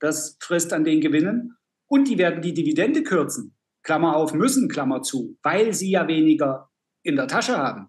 [0.00, 1.56] das frisst an den Gewinnen
[1.88, 6.70] und die werden die Dividende kürzen, Klammer auf, müssen, Klammer zu, weil sie ja weniger
[7.02, 7.88] in der Tasche haben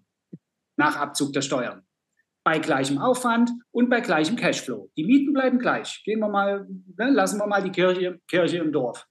[0.76, 1.83] nach Abzug der Steuern
[2.44, 4.90] bei gleichem Aufwand und bei gleichem Cashflow.
[4.96, 6.02] Die Mieten bleiben gleich.
[6.04, 9.06] Gehen wir mal, ne, lassen wir mal die Kirche, Kirche im Dorf.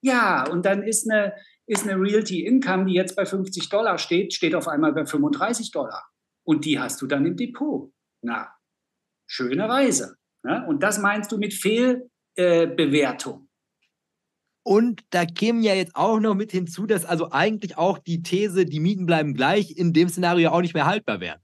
[0.00, 1.34] Ja, und dann ist eine,
[1.66, 5.72] ist eine Realty Income, die jetzt bei 50 Dollar steht, steht auf einmal bei 35
[5.72, 6.06] Dollar.
[6.46, 7.92] Und die hast du dann im Depot.
[8.22, 8.54] Na,
[9.26, 10.16] schöne Reise.
[10.44, 10.64] Ne?
[10.68, 13.42] Und das meinst du mit Fehlbewertung.
[13.42, 13.48] Äh,
[14.62, 18.66] und da käme ja jetzt auch noch mit hinzu, dass also eigentlich auch die These,
[18.66, 21.40] die Mieten bleiben gleich, in dem Szenario auch nicht mehr haltbar wäre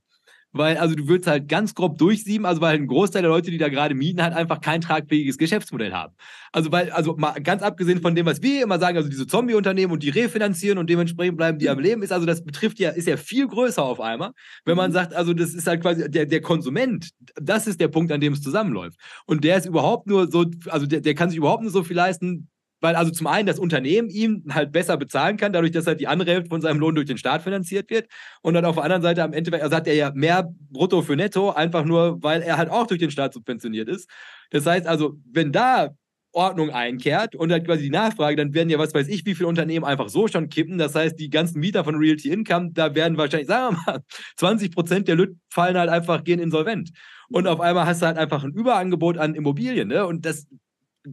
[0.55, 3.59] weil also du würdest halt ganz grob durchsieben, also weil ein Großteil der Leute, die
[3.59, 6.15] da gerade mieten, halt einfach kein tragfähiges Geschäftsmodell haben.
[6.53, 9.93] Also weil, also mal ganz abgesehen von dem, was wir immer sagen, also diese Zombie-Unternehmen
[9.93, 13.09] und die refinanzieren und dementsprechend bleiben die am Leben, ist also das betrifft ja, ist
[13.09, 14.31] ja viel größer auf einmal,
[14.65, 14.95] wenn man mhm.
[14.95, 18.33] sagt, also das ist halt quasi der, der Konsument, das ist der Punkt, an dem
[18.33, 18.99] es zusammenläuft.
[19.27, 21.97] Und der ist überhaupt nur so, also der, der kann sich überhaupt nur so viel
[21.97, 22.49] leisten,
[22.85, 26.07] weil also zum einen das Unternehmen ihm halt besser bezahlen kann, dadurch, dass halt die
[26.07, 28.09] andere Hälfte von seinem Lohn durch den Staat finanziert wird.
[28.43, 31.17] Und dann auf der anderen Seite am Ende also hat er ja mehr Brutto für
[31.17, 34.11] Netto, einfach nur, weil er halt auch durch den Staat subventioniert ist.
[34.51, 35.95] Das heißt also, wenn da
[36.33, 39.49] Ordnung einkehrt und halt quasi die Nachfrage, dann werden ja, was weiß ich, wie viele
[39.49, 40.77] Unternehmen einfach so schon kippen.
[40.77, 44.01] Das heißt, die ganzen Mieter von Realty Income, da werden wahrscheinlich, sagen wir mal,
[44.37, 46.91] 20 Prozent der Lüt fallen halt einfach, gehen insolvent.
[47.31, 49.89] Und auf einmal hast du halt einfach ein Überangebot an Immobilien.
[49.89, 50.07] Ne?
[50.07, 50.47] Und das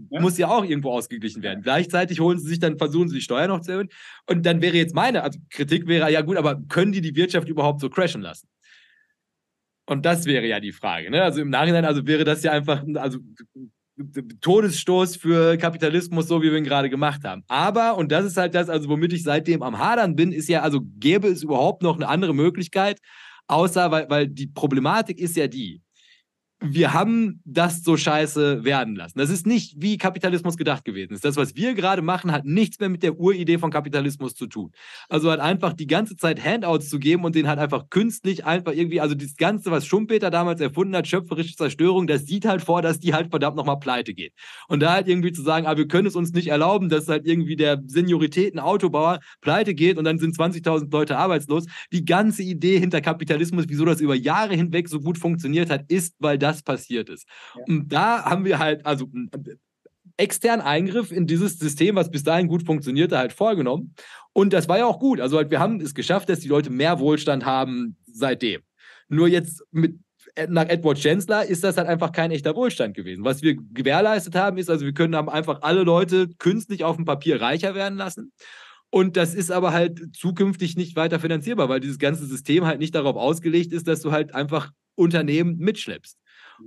[0.09, 0.21] ja.
[0.21, 1.61] muss ja auch irgendwo ausgeglichen werden.
[1.61, 3.89] Gleichzeitig holen sie sich dann, versuchen sie die Steuer noch zu erhöhen.
[4.27, 7.47] Und dann wäre jetzt meine, also Kritik wäre, ja gut, aber können die die Wirtschaft
[7.49, 8.47] überhaupt so crashen lassen?
[9.85, 11.11] Und das wäre ja die Frage.
[11.11, 11.21] Ne?
[11.21, 13.19] Also im Nachhinein, also wäre das ja einfach, also
[14.41, 17.43] Todesstoß für Kapitalismus, so wie wir ihn gerade gemacht haben.
[17.47, 20.61] Aber, und das ist halt das, also womit ich seitdem am Hadern bin, ist ja,
[20.61, 22.99] also gäbe es überhaupt noch eine andere Möglichkeit,
[23.47, 25.81] außer, weil, weil die Problematik ist ja die,
[26.63, 29.17] wir haben das so scheiße werden lassen.
[29.17, 31.25] Das ist nicht wie Kapitalismus gedacht gewesen ist.
[31.25, 34.71] Das, was wir gerade machen, hat nichts mehr mit der Uridee von Kapitalismus zu tun.
[35.09, 38.73] Also halt einfach die ganze Zeit Handouts zu geben und den halt einfach künstlich einfach
[38.73, 42.83] irgendwie, also das Ganze, was Schumpeter damals erfunden hat, schöpferische Zerstörung, das sieht halt vor,
[42.83, 44.33] dass die halt verdammt nochmal pleite geht.
[44.67, 47.07] Und da halt irgendwie zu sagen, aber ah, wir können es uns nicht erlauben, dass
[47.07, 51.65] halt irgendwie der Senioritäten-Autobauer pleite geht und dann sind 20.000 Leute arbeitslos.
[51.91, 56.15] Die ganze Idee hinter Kapitalismus, wieso das über Jahre hinweg so gut funktioniert hat, ist,
[56.19, 57.27] weil das das passiert ist.
[57.55, 57.63] Ja.
[57.67, 59.07] Und da haben wir halt, also
[60.17, 63.95] externen Eingriff in dieses System, was bis dahin gut funktionierte, halt vorgenommen.
[64.33, 65.19] Und das war ja auch gut.
[65.19, 68.61] Also halt, wir haben es geschafft, dass die Leute mehr Wohlstand haben seitdem.
[69.09, 69.99] Nur jetzt mit
[70.47, 73.25] nach Edward Chancellor ist das halt einfach kein echter Wohlstand gewesen.
[73.25, 77.05] Was wir gewährleistet haben, ist, also wir können haben einfach alle Leute künstlich auf dem
[77.05, 78.31] Papier reicher werden lassen.
[78.89, 82.93] Und das ist aber halt zukünftig nicht weiter finanzierbar, weil dieses ganze System halt nicht
[82.93, 86.17] darauf ausgelegt ist, dass du halt einfach Unternehmen mitschleppst.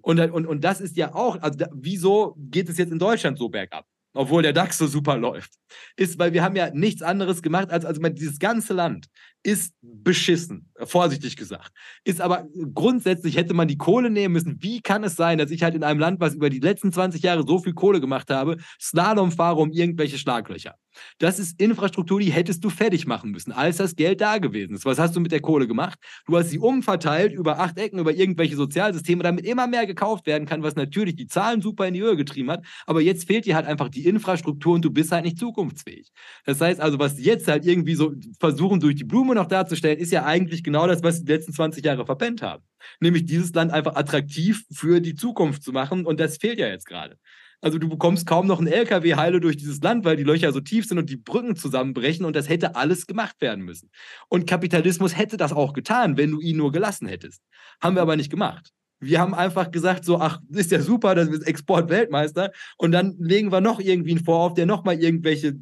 [0.03, 3.39] Und, und, und das ist ja auch, also da, wieso geht es jetzt in Deutschland
[3.39, 3.87] so bergab?
[4.15, 5.55] Obwohl der DAX so super läuft.
[5.97, 9.09] Ist, weil wir haben ja nichts anderes gemacht, als also dieses ganze Land
[9.45, 11.71] ist beschissen, vorsichtig gesagt.
[12.03, 14.57] Ist aber grundsätzlich hätte man die Kohle nehmen müssen.
[14.61, 17.23] Wie kann es sein, dass ich halt in einem Land, was über die letzten 20
[17.23, 20.75] Jahre so viel Kohle gemacht habe, Slalom fahre um irgendwelche Schlaglöcher?
[21.19, 24.85] Das ist Infrastruktur, die hättest du fertig machen müssen, als das Geld da gewesen ist.
[24.85, 25.99] Was hast du mit der Kohle gemacht?
[26.27, 30.47] Du hast sie umverteilt über acht Ecken, über irgendwelche Sozialsysteme, damit immer mehr gekauft werden
[30.47, 32.65] kann, was natürlich die Zahlen super in die Höhe getrieben hat.
[32.87, 36.13] Aber jetzt fehlt dir halt einfach die Infrastruktur und du bist halt nicht zukunftsfähig.
[36.45, 40.13] Das heißt also, was jetzt halt irgendwie so versuchen, durch die Blume noch darzustellen, ist
[40.13, 42.65] ja eigentlich genau das, was die letzten 20 Jahre verpennt haben.
[43.01, 46.07] Nämlich dieses Land einfach attraktiv für die Zukunft zu machen.
[46.07, 47.19] Und das fehlt ja jetzt gerade.
[47.65, 50.61] Also du bekommst kaum noch einen LKW heile durch dieses Land, weil die Löcher so
[50.61, 53.91] tief sind und die Brücken zusammenbrechen und das hätte alles gemacht werden müssen.
[54.29, 57.41] Und Kapitalismus hätte das auch getan, wenn du ihn nur gelassen hättest.
[57.81, 58.71] Haben wir aber nicht gemacht.
[59.01, 62.53] Wir haben einfach gesagt, so, ach, ist ja super, das ist Exportweltmeister.
[62.77, 65.55] Und dann legen wir noch irgendwie einen Vorwurf, der nochmal irgendwelche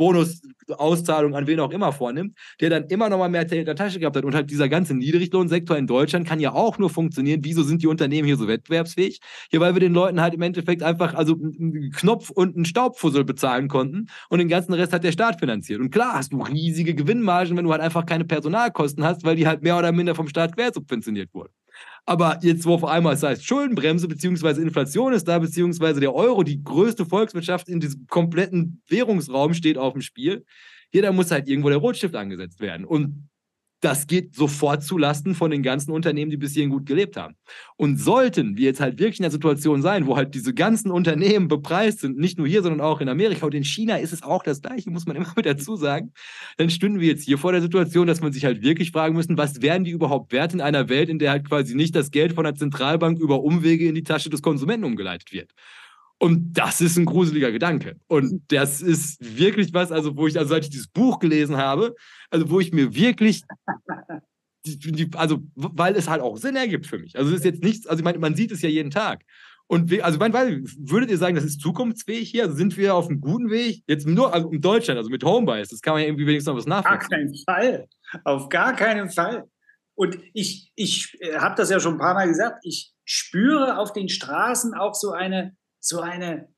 [0.00, 4.00] Bonusauszahlung an wen auch immer vornimmt, der dann immer noch mal mehr in der Tasche
[4.00, 4.24] gehabt hat.
[4.24, 7.40] Und halt dieser ganze Niedriglohnsektor in Deutschland kann ja auch nur funktionieren.
[7.44, 9.20] Wieso sind die Unternehmen hier so wettbewerbsfähig?
[9.50, 13.24] Hier, weil wir den Leuten halt im Endeffekt einfach also einen Knopf und einen Staubfussel
[13.24, 15.80] bezahlen konnten und den ganzen Rest hat der Staat finanziert.
[15.80, 19.46] Und klar hast du riesige Gewinnmargen, wenn du halt einfach keine Personalkosten hast, weil die
[19.46, 21.52] halt mehr oder minder vom Staat quersubventioniert wurden.
[22.06, 26.42] Aber jetzt, wo auf einmal es heißt Schuldenbremse beziehungsweise Inflation ist da, beziehungsweise der Euro,
[26.42, 30.44] die größte Volkswirtschaft in diesem kompletten Währungsraum steht auf dem Spiel,
[30.92, 32.84] hier, da muss halt irgendwo der Rotstift angesetzt werden.
[32.84, 33.29] Und
[33.80, 37.34] das geht sofort zulasten von den ganzen Unternehmen, die bis hierhin gut gelebt haben.
[37.76, 41.48] Und sollten wir jetzt halt wirklich in der Situation sein, wo halt diese ganzen Unternehmen
[41.48, 44.42] bepreist sind, nicht nur hier, sondern auch in Amerika und in China ist es auch
[44.42, 46.12] das Gleiche, muss man immer mit dazu sagen,
[46.58, 49.38] dann stünden wir jetzt hier vor der Situation, dass man sich halt wirklich fragen müssen,
[49.38, 52.34] was wären die überhaupt wert in einer Welt, in der halt quasi nicht das Geld
[52.34, 55.52] von der Zentralbank über Umwege in die Tasche des Konsumenten umgeleitet wird.
[56.22, 57.96] Und das ist ein gruseliger Gedanke.
[58.06, 61.94] Und das ist wirklich was, also wo ich, also seit ich dieses Buch gelesen habe,
[62.30, 63.42] also wo ich mir wirklich,
[64.64, 67.16] die, die, also weil es halt auch Sinn ergibt für mich.
[67.16, 69.22] Also es ist jetzt nichts, also ich meine, man sieht es ja jeden Tag.
[69.66, 72.42] Und we, also mein, weil, würdet ihr sagen, das ist zukunftsfähig hier?
[72.42, 73.84] Also sind wir auf einem guten Weg?
[73.86, 76.56] Jetzt nur also in Deutschland, also mit Homebase, das kann man ja irgendwie wenigstens noch
[76.56, 77.00] was nachvollziehen.
[77.04, 77.88] Auf gar keinen Fall.
[78.24, 79.44] Auf gar keinen Fall.
[79.94, 83.92] Und ich, ich äh, habe das ja schon ein paar Mal gesagt, ich spüre auf
[83.92, 86.48] den Straßen auch so eine, so eine,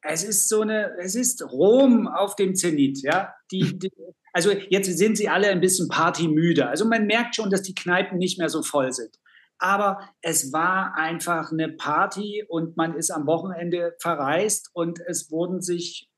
[0.00, 3.34] es ist so eine, es ist Rom auf dem Zenit, ja.
[3.50, 3.90] Die, die,
[4.32, 6.68] also jetzt sind sie alle ein bisschen partymüde.
[6.68, 9.16] Also man merkt schon, dass die Kneipen nicht mehr so voll sind.
[9.58, 15.60] Aber es war einfach eine Party und man ist am Wochenende verreist und es wurden
[15.60, 16.08] sich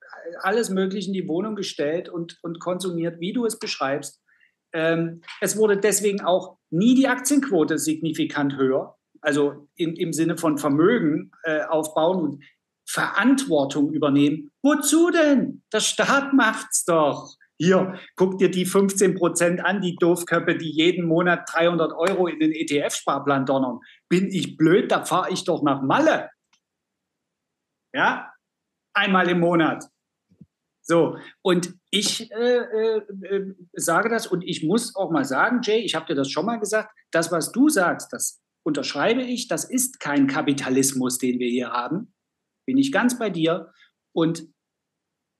[0.40, 4.20] alles Mögliche in die Wohnung gestellt und, und konsumiert, wie du es beschreibst.
[4.72, 10.58] Ähm, es wurde deswegen auch nie die Aktienquote signifikant höher also in, im Sinne von
[10.58, 12.44] Vermögen äh, aufbauen und
[12.84, 14.50] Verantwortung übernehmen.
[14.62, 15.62] Wozu denn?
[15.72, 17.36] Der Staat macht's doch.
[17.62, 22.40] Hier, guck dir die 15 Prozent an, die Doofköppe, die jeden Monat 300 Euro in
[22.40, 23.78] den ETF-Sparplan donnern.
[24.08, 26.30] Bin ich blöd, da fahre ich doch nach Malle.
[27.94, 28.32] Ja,
[28.94, 29.84] einmal im Monat.
[30.84, 35.78] So, und ich äh, äh, äh sage das und ich muss auch mal sagen, Jay,
[35.78, 39.70] ich habe dir das schon mal gesagt, das, was du sagst, das unterschreibe ich, das
[39.70, 42.12] ist kein Kapitalismus, den wir hier haben.
[42.66, 43.72] Bin ich ganz bei dir.
[44.12, 44.51] Und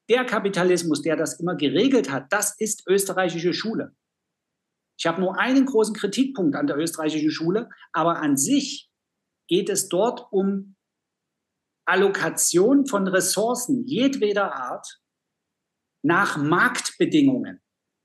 [0.09, 3.95] der Kapitalismus, der das immer geregelt hat, das ist österreichische Schule.
[4.99, 8.91] Ich habe nur einen großen Kritikpunkt an der österreichischen Schule, aber an sich
[9.49, 10.77] geht es dort um
[11.85, 15.01] Allokation von Ressourcen jedweder Art
[16.03, 17.61] nach Marktbedingungen.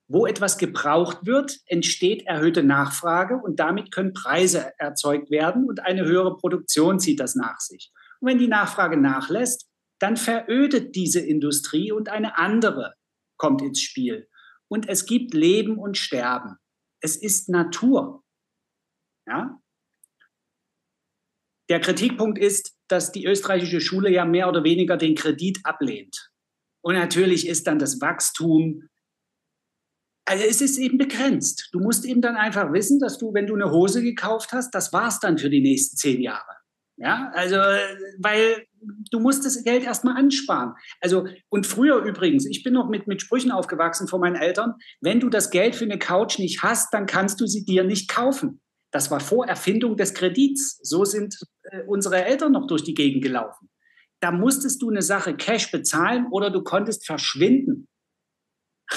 [0.10, 6.06] Wo etwas gebraucht wird, entsteht erhöhte Nachfrage und damit können Preise erzeugt werden und eine
[6.06, 7.92] höhere Produktion zieht das nach sich.
[8.22, 9.67] Und wenn die Nachfrage nachlässt,
[10.00, 12.96] dann verödet diese Industrie und eine andere
[13.38, 14.28] kommt ins Spiel.
[14.68, 16.58] Und es gibt Leben und Sterben.
[17.00, 18.24] Es ist Natur.
[19.26, 19.60] Ja?
[21.70, 26.32] Der Kritikpunkt ist, dass die österreichische Schule ja mehr oder weniger den Kredit ablehnt.
[26.82, 28.90] Und natürlich ist dann das Wachstum
[30.28, 31.70] also es ist eben begrenzt.
[31.72, 34.92] Du musst eben dann einfach wissen, dass du, wenn du eine Hose gekauft hast, das
[34.92, 36.58] war's dann für die nächsten zehn Jahre.
[37.00, 37.58] Ja, also,
[38.18, 38.66] weil
[39.12, 40.74] du musst das Geld erstmal ansparen.
[41.00, 45.20] Also, und früher übrigens, ich bin noch mit, mit Sprüchen aufgewachsen von meinen Eltern, wenn
[45.20, 48.62] du das Geld für eine Couch nicht hast, dann kannst du sie dir nicht kaufen.
[48.92, 50.80] Das war vor Erfindung des Kredits.
[50.82, 53.70] So sind äh, unsere Eltern noch durch die Gegend gelaufen.
[54.20, 57.88] Da musstest du eine Sache Cash bezahlen oder du konntest verschwinden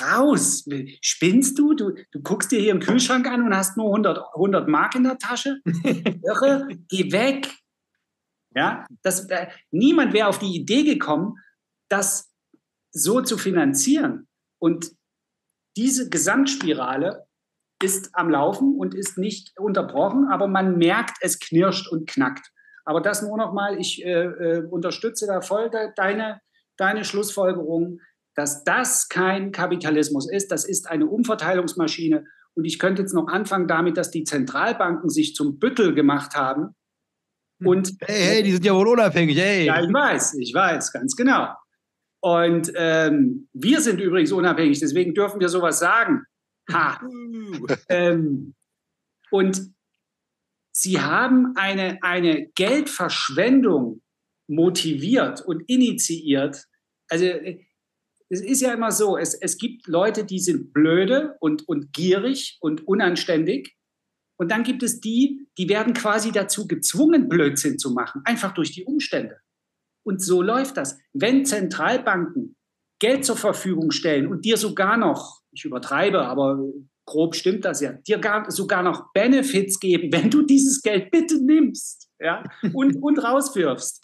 [0.00, 0.64] raus.
[1.00, 1.74] Spinnst du?
[1.74, 1.92] du?
[2.12, 5.18] Du guckst dir hier im Kühlschrank an und hast nur 100, 100 Mark in der
[5.18, 5.60] Tasche?
[5.64, 7.48] Irre, geh weg.
[8.54, 11.38] Ja, das, äh, niemand wäre auf die Idee gekommen,
[11.88, 12.32] das
[12.92, 14.28] so zu finanzieren.
[14.58, 14.92] Und
[15.76, 17.26] diese Gesamtspirale
[17.82, 22.50] ist am Laufen und ist nicht unterbrochen, aber man merkt, es knirscht und knackt.
[22.84, 26.40] Aber das nur noch mal, ich äh, äh, unterstütze da voll de, deine,
[26.76, 28.00] deine Schlussfolgerung
[28.34, 32.24] dass das kein Kapitalismus ist, das ist eine Umverteilungsmaschine.
[32.54, 36.74] Und ich könnte jetzt noch anfangen damit, dass die Zentralbanken sich zum Büttel gemacht haben.
[37.60, 37.66] Hm.
[37.66, 39.66] Und Hey, hey, die sind ja wohl unabhängig, hey.
[39.66, 41.48] ja, ich weiß, ich weiß, ganz genau.
[42.22, 46.24] Und ähm, wir sind übrigens unabhängig, deswegen dürfen wir sowas sagen.
[46.70, 47.00] Ha.
[47.88, 48.54] ähm,
[49.30, 49.72] und
[50.72, 54.02] sie haben eine, eine Geldverschwendung
[54.48, 56.64] motiviert und initiiert.
[57.08, 57.24] Also
[58.28, 62.58] es ist ja immer so, es, es gibt Leute, die sind blöde und, und gierig
[62.60, 63.76] und unanständig.
[64.40, 68.72] Und dann gibt es die, die werden quasi dazu gezwungen, Blödsinn zu machen, einfach durch
[68.72, 69.36] die Umstände.
[70.02, 70.98] Und so läuft das.
[71.12, 72.56] Wenn Zentralbanken
[73.00, 76.58] Geld zur Verfügung stellen und dir sogar noch, ich übertreibe, aber
[77.04, 81.44] grob stimmt das ja, dir gar, sogar noch Benefits geben, wenn du dieses Geld bitte
[81.44, 84.00] nimmst ja, und, und rauswirfst.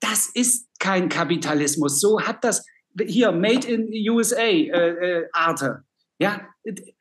[0.00, 2.00] Das ist kein Kapitalismus.
[2.00, 2.64] So hat das
[2.98, 5.84] hier Made in USA äh, äh, Arte.
[6.22, 6.48] Ja,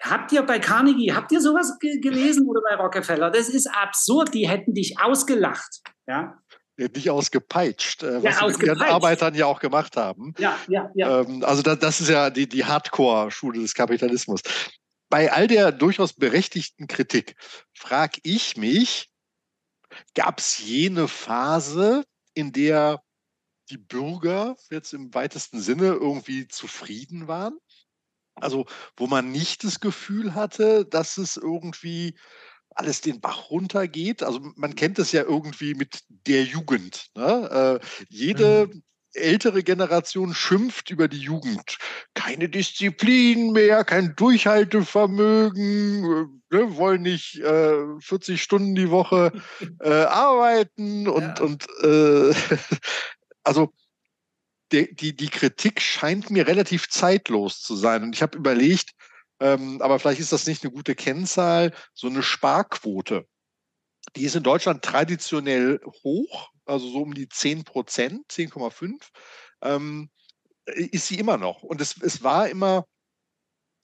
[0.02, 3.32] habt ihr bei Carnegie, habt ihr sowas ge gelesen oder bei Rockefeller?
[3.32, 4.34] Das ist absurd.
[4.34, 5.82] Die hätten dich ausgelacht.
[6.08, 6.40] Ja,
[6.78, 8.92] Nicht ausgepeitscht, äh, Ja, was mit ihren ausgepeitscht.
[8.92, 10.34] Arbeitern ja auch gemacht haben.
[10.38, 10.90] ja, ja.
[10.96, 11.22] ja.
[11.22, 14.42] Ähm, also da, das ist ja die, die Hardcore-Schule des Kapitalismus.
[15.10, 17.36] Bei all der durchaus berechtigten Kritik
[17.74, 19.12] frage ich mich,
[20.16, 22.04] gab es jene Phase,
[22.34, 23.02] in der
[23.70, 27.58] die Bürger jetzt im weitesten Sinne irgendwie zufrieden waren?
[28.42, 28.66] Also
[28.98, 32.16] wo man nicht das Gefühl hatte, dass es irgendwie
[32.76, 34.24] alles den Bach runtergeht.
[34.24, 37.08] Also man kennt es ja irgendwie mit der Jugend.
[37.16, 37.80] Ne?
[37.82, 38.70] Äh, jede
[39.14, 41.78] ältere Generation schimpft über die Jugend.
[42.14, 46.04] Keine Disziplin mehr, kein Durchhaltevermögen,
[46.52, 49.32] äh, ne, wollen nicht äh, 40 Stunden die Woche
[49.82, 51.44] äh, arbeiten und, Ja.
[51.44, 52.34] und äh,
[53.44, 53.74] also
[54.72, 58.04] die, die, die Kritik scheint mir relativ zeitlos zu sein.
[58.04, 58.92] Und ich habe überlegt,
[59.40, 63.28] ähm, aber vielleicht ist das nicht eine gute Kennzahl, so eine Sparquote.
[64.16, 69.00] Die ist in Deutschland traditionell hoch, also so um die 10 Prozent, 10,5,
[69.62, 70.10] ähm,
[70.66, 71.64] ist sie immer noch.
[71.64, 72.86] Und es, es war immer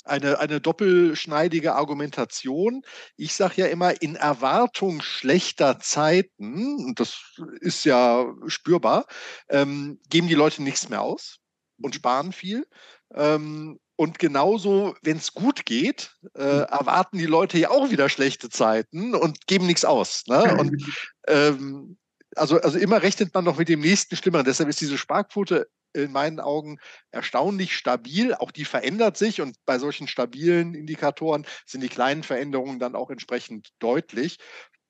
[0.09, 2.83] eine, eine doppelschneidige Argumentation.
[3.15, 7.19] Ich sage ja immer, in Erwartung schlechter Zeiten, und das
[7.61, 9.05] ist ja spürbar,
[9.49, 11.39] ähm, geben die Leute nichts mehr aus
[11.81, 12.67] und sparen viel.
[13.13, 18.49] Ähm, und genauso, wenn es gut geht, äh, erwarten die Leute ja auch wieder schlechte
[18.49, 20.23] Zeiten und geben nichts aus.
[20.27, 20.55] Ne?
[20.59, 20.83] Und
[21.27, 21.97] ähm,
[22.35, 24.45] also, also immer rechnet man noch mit dem nächsten Schlimmeren.
[24.45, 26.77] Deshalb ist diese Sparquote in meinen Augen
[27.11, 28.33] erstaunlich stabil.
[28.33, 33.09] Auch die verändert sich und bei solchen stabilen Indikatoren sind die kleinen Veränderungen dann auch
[33.09, 34.37] entsprechend deutlich.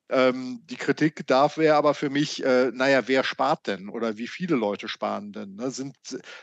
[0.10, 4.28] Ähm, die Kritik darf wäre aber für mich, äh, naja, wer spart denn oder wie
[4.28, 5.56] viele Leute sparen denn?
[5.56, 5.70] Ne?
[5.70, 5.98] Sind,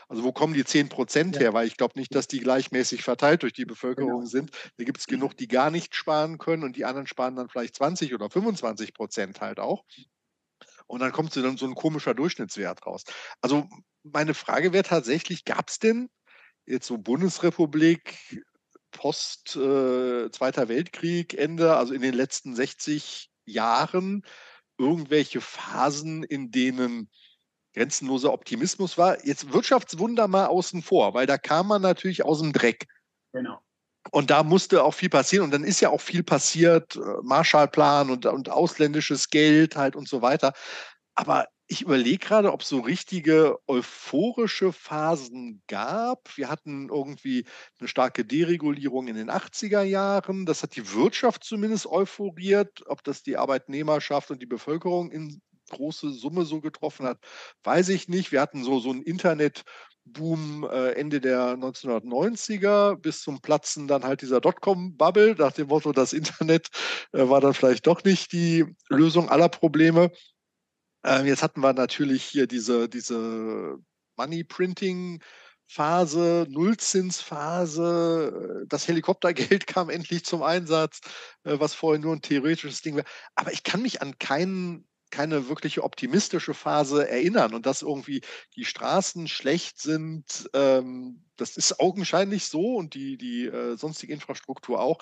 [0.07, 1.39] also wo kommen die 10 Prozent Ja.
[1.39, 1.53] her?
[1.53, 4.27] Weil ich glaube nicht, dass die gleichmäßig verteilt durch die Bevölkerung Genau.
[4.27, 4.51] sind.
[4.77, 7.75] Da gibt es genug, die gar nicht sparen können und die anderen sparen dann vielleicht
[7.75, 9.83] 20 oder 25 Prozent halt auch.
[10.87, 13.03] Und dann kommt so dann so ein komischer Durchschnittswert raus.
[13.41, 13.67] Also
[14.11, 16.09] meine Frage wäre tatsächlich, gab es denn
[16.65, 18.43] jetzt so Bundesrepublik,
[18.91, 24.23] Post äh, Zweiter Weltkrieg, Ende, also in den letzten 60 Jahren
[24.77, 27.09] irgendwelche Phasen, in denen
[27.73, 29.25] grenzenloser Optimismus war?
[29.25, 32.87] Jetzt Wirtschaftswunder mal außen vor, weil da kam man natürlich aus dem Dreck.
[33.33, 33.59] Genau.
[34.11, 35.45] Und da musste auch viel passieren.
[35.45, 40.07] Und dann ist ja auch viel passiert, äh, Marshallplan und, und ausländisches Geld halt und
[40.07, 40.53] so weiter.
[41.15, 46.37] Aber ich überlege gerade, ob es so richtige euphorische Phasen gab.
[46.37, 47.45] Wir hatten irgendwie
[47.79, 50.45] eine starke Deregulierung in den 80er Jahren.
[50.45, 52.83] Das hat die Wirtschaft zumindest euphoriert.
[52.87, 55.41] Ob das die Arbeitnehmerschaft und die Bevölkerung in
[55.71, 57.17] große Summe so getroffen hat,
[57.63, 58.31] weiß ich nicht.
[58.31, 64.21] Wir hatten so, so einen Internetboom äh, Ende der 1990er bis zum Platzen dann halt
[64.21, 66.69] dieser Dotcom-Bubble, nach dem Motto, das Internet
[67.13, 70.11] äh, war dann vielleicht doch nicht die Lösung aller Probleme.
[71.05, 73.77] Ähm, jetzt hatten wir natürlich hier diese, diese
[74.17, 75.21] Money-Printing-
[75.67, 81.01] Phase, Nullzinsphase, das Helikoptergeld kam endlich zum Einsatz,
[81.43, 83.03] äh, was vorher nur ein theoretisches Ding war.
[83.33, 88.21] Aber ich kann mich an keinen, keine wirkliche optimistische Phase erinnern und dass irgendwie
[88.55, 94.79] die Straßen schlecht sind, ähm, das ist augenscheinlich so und die, die äh, sonstige Infrastruktur
[94.79, 94.99] auch.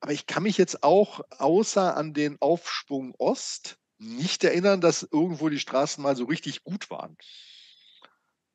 [0.00, 5.48] Aber ich kann mich jetzt auch außer an den Aufschwung Ost nicht erinnern, dass irgendwo
[5.48, 7.16] die Straßen mal so richtig gut waren.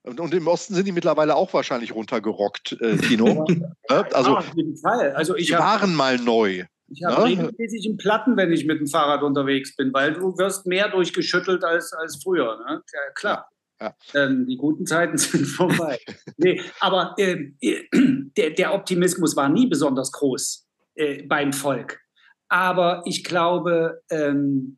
[0.03, 3.45] Und, und im Osten sind die mittlerweile auch wahrscheinlich runtergerockt, äh, Tino.
[3.89, 4.05] Ne?
[4.13, 5.11] Also auf jeden Fall.
[5.11, 6.63] Also ich die habe waren mal neu.
[6.87, 7.23] ich hab Ja.
[7.23, 11.63] regelmäßig einen Platten, wenn ich mit dem Fahrrad unterwegs bin, weil du wirst mehr durchgeschüttelt
[11.65, 12.57] als, als früher.
[12.59, 12.81] Ne?
[12.93, 13.49] Ja, klar.
[13.81, 13.95] Ja.
[14.13, 15.99] Ähm, die guten Zeiten sind vorbei.
[16.37, 17.51] nee, aber äh,
[18.37, 21.99] der, der, Optimismus war nie besonders groß äh, beim Volk.
[22.47, 24.77] Aber ich glaube, ähm,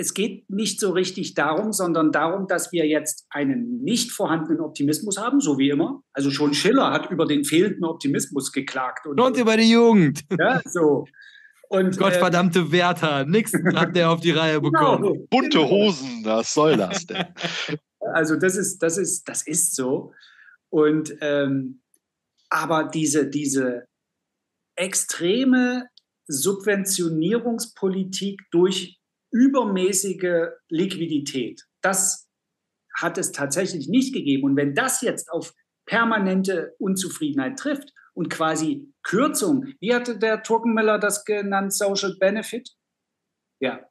[0.00, 5.18] es geht nicht so richtig darum, sondern darum, dass wir jetzt einen nicht vorhandenen Optimismus
[5.18, 6.04] haben, so wie immer.
[6.12, 9.06] Also schon Schiller hat über den fehlenden Optimismus geklagt.
[9.06, 10.20] Und, und über die Jugend.
[10.38, 11.04] Ja, so.
[11.68, 14.70] Und, Gottverdammte äh, Werther, nichts hat der auf die Reihe genau.
[14.70, 15.02] bekommen.
[15.02, 15.26] Genau.
[15.30, 17.26] Bunte Hosen, was soll das denn?
[18.14, 20.12] Also das ist, das ist, das ist so.
[20.70, 21.80] Und ähm,
[22.48, 23.88] aber diese, diese
[24.76, 25.88] extreme
[26.28, 28.97] Subventionierungspolitik durch
[29.30, 32.28] übermäßige Liquidität, das
[32.96, 34.44] hat es tatsächlich nicht gegeben.
[34.44, 35.54] Und wenn das jetzt auf
[35.86, 42.70] permanente Unzufriedenheit trifft und quasi Kürzung, wie hatte der Turkenmüller das genannt, Social Benefit?
[43.60, 43.88] Ja.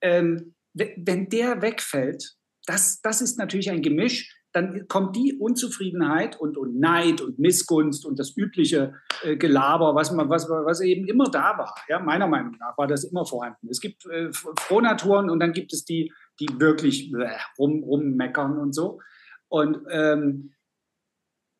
[0.00, 6.56] Ähm, wenn der wegfällt, das, das ist natürlich ein Gemisch, dann kommt die Unzufriedenheit und,
[6.56, 11.30] und Neid und Missgunst und das übliche äh, Gelaber, was, man, was, was eben immer
[11.30, 11.74] da war.
[11.88, 13.68] Ja, meiner Meinung nach war das immer vorhanden.
[13.68, 18.74] Es gibt äh, Frohnaturen und dann gibt es die, die wirklich äh, rum, rummeckern und
[18.74, 19.00] so.
[19.48, 20.52] Und ähm,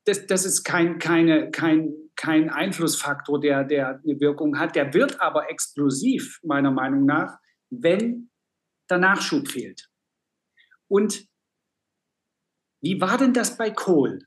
[0.04, 4.74] das, das ist kein, keine, kein, kein Einflussfaktor, der, der eine Wirkung hat.
[4.74, 7.38] Der wird aber explosiv, meiner Meinung nach,
[7.70, 8.30] wenn
[8.88, 9.88] der Nachschub fehlt.
[10.88, 11.29] Und
[12.80, 14.20] wie war denn das bei Kohl?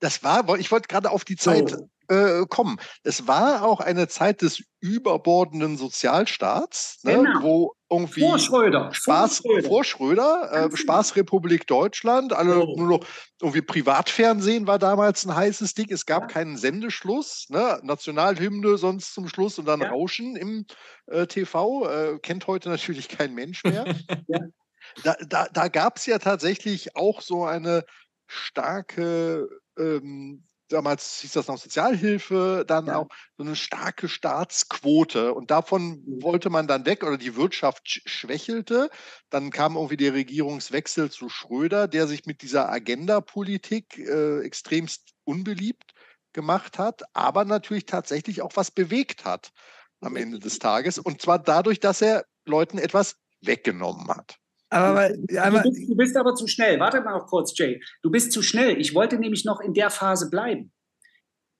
[0.00, 1.88] Das war, ich wollte gerade auf die Zeit so.
[2.08, 2.78] äh, kommen.
[3.02, 7.42] Es war auch eine Zeit des überbordenden Sozialstaats, ne, genau.
[7.42, 10.76] wo irgendwie vor Schröder, Spaß, vor Schröder, vor Schröder äh, genau.
[10.76, 12.76] Spaßrepublik Deutschland, alle oh.
[12.76, 13.06] nur noch
[13.40, 15.90] irgendwie Privatfernsehen war damals ein heißes Ding.
[15.90, 16.28] Es gab ja.
[16.28, 17.80] keinen Sendeschluss, ne?
[17.82, 19.88] Nationalhymne sonst zum Schluss und dann ja.
[19.88, 20.66] Rauschen im
[21.06, 21.88] äh, TV.
[21.88, 23.84] Äh, kennt heute natürlich kein Mensch mehr.
[24.28, 24.40] ja
[25.04, 27.84] da, da, da gab es ja tatsächlich auch so eine
[28.26, 32.96] starke, ähm, damals hieß das noch Sozialhilfe, dann ja.
[32.98, 35.32] auch so eine starke Staatsquote.
[35.32, 36.22] Und davon mhm.
[36.22, 38.90] wollte man dann weg oder die Wirtschaft schwächelte.
[39.30, 45.94] Dann kam irgendwie der Regierungswechsel zu Schröder, der sich mit dieser Agenda-Politik äh, extremst unbeliebt
[46.32, 49.50] gemacht hat, aber natürlich tatsächlich auch was bewegt hat
[50.00, 50.98] am Ende des Tages.
[50.98, 54.38] Und zwar dadurch, dass er Leuten etwas weggenommen hat.
[54.70, 56.78] Aber, aber du, bist, du, bist, aber zu schnell.
[56.78, 57.80] Warte mal noch kurz, Jay.
[58.02, 58.78] Du bist zu schnell.
[58.80, 60.72] Ich wollte nämlich noch in der Phase bleiben.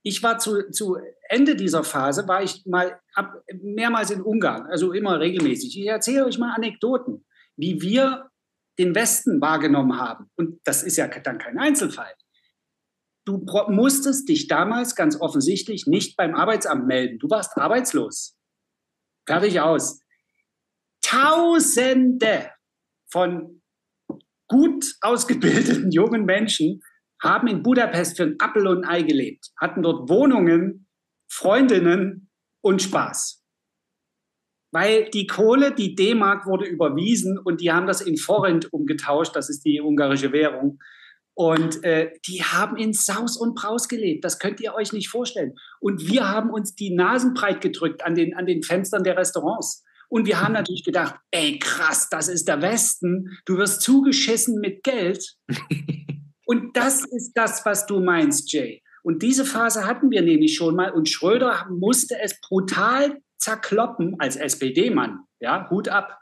[0.02, 0.96] Ich war zu, zu
[1.28, 5.78] Ende dieser Phase, war ich mal ab, mehrmals in Ungarn, also immer regelmäßig.
[5.78, 8.30] Ich erzähle euch mal Anekdoten, wie wir
[8.78, 10.30] den Westen wahrgenommen haben.
[10.36, 12.12] Und das ist ja dann kein Einzelfall.
[13.24, 17.18] Du musstest dich damals ganz offensichtlich nicht beim Arbeitsamt melden.
[17.18, 18.38] Du warst arbeitslos.
[19.26, 20.00] Fertig aus.
[21.02, 22.50] Tausende
[23.10, 23.62] von
[24.48, 26.80] gut ausgebildeten jungen Menschen
[27.22, 30.86] haben in Budapest für ein Appel und ein Ei gelebt, hatten dort Wohnungen,
[31.30, 32.30] Freundinnen
[32.62, 33.42] und Spaß.
[34.70, 39.48] Weil die Kohle, die D-Mark wurde überwiesen und die haben das in Forint umgetauscht, das
[39.48, 40.78] ist die ungarische Währung.
[41.34, 44.24] Und äh, die haben in Saus und Braus gelebt.
[44.24, 45.54] Das könnt ihr euch nicht vorstellen.
[45.80, 49.84] Und wir haben uns die Nasen breit gedrückt an den, an den Fenstern der Restaurants.
[50.08, 53.38] Und wir haben natürlich gedacht, ey, krass, das ist der Westen.
[53.44, 55.36] Du wirst zugeschissen mit Geld.
[56.46, 58.82] Und das ist das, was du meinst, Jay.
[59.02, 60.92] Und diese Phase hatten wir nämlich schon mal.
[60.92, 65.20] Und Schröder musste es brutal zerkloppen als SPD-Mann.
[65.40, 66.18] Ja, Hut ab.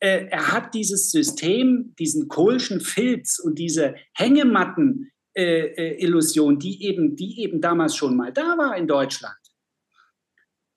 [0.00, 7.16] Äh, er hat dieses System, diesen kohlschen Filz und diese Hängematten-Illusion, äh, äh, die, eben,
[7.16, 9.36] die eben damals schon mal da war in Deutschland,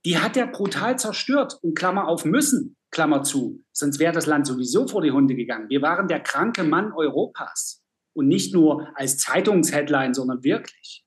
[0.06, 3.64] die hat er brutal zerstört, und Klammer auf müssen, Klammer zu.
[3.72, 5.70] Sonst wäre das Land sowieso vor die Hunde gegangen.
[5.70, 7.82] Wir waren der kranke Mann Europas.
[8.16, 11.04] Und nicht nur als Zeitungsheadline, sondern wirklich.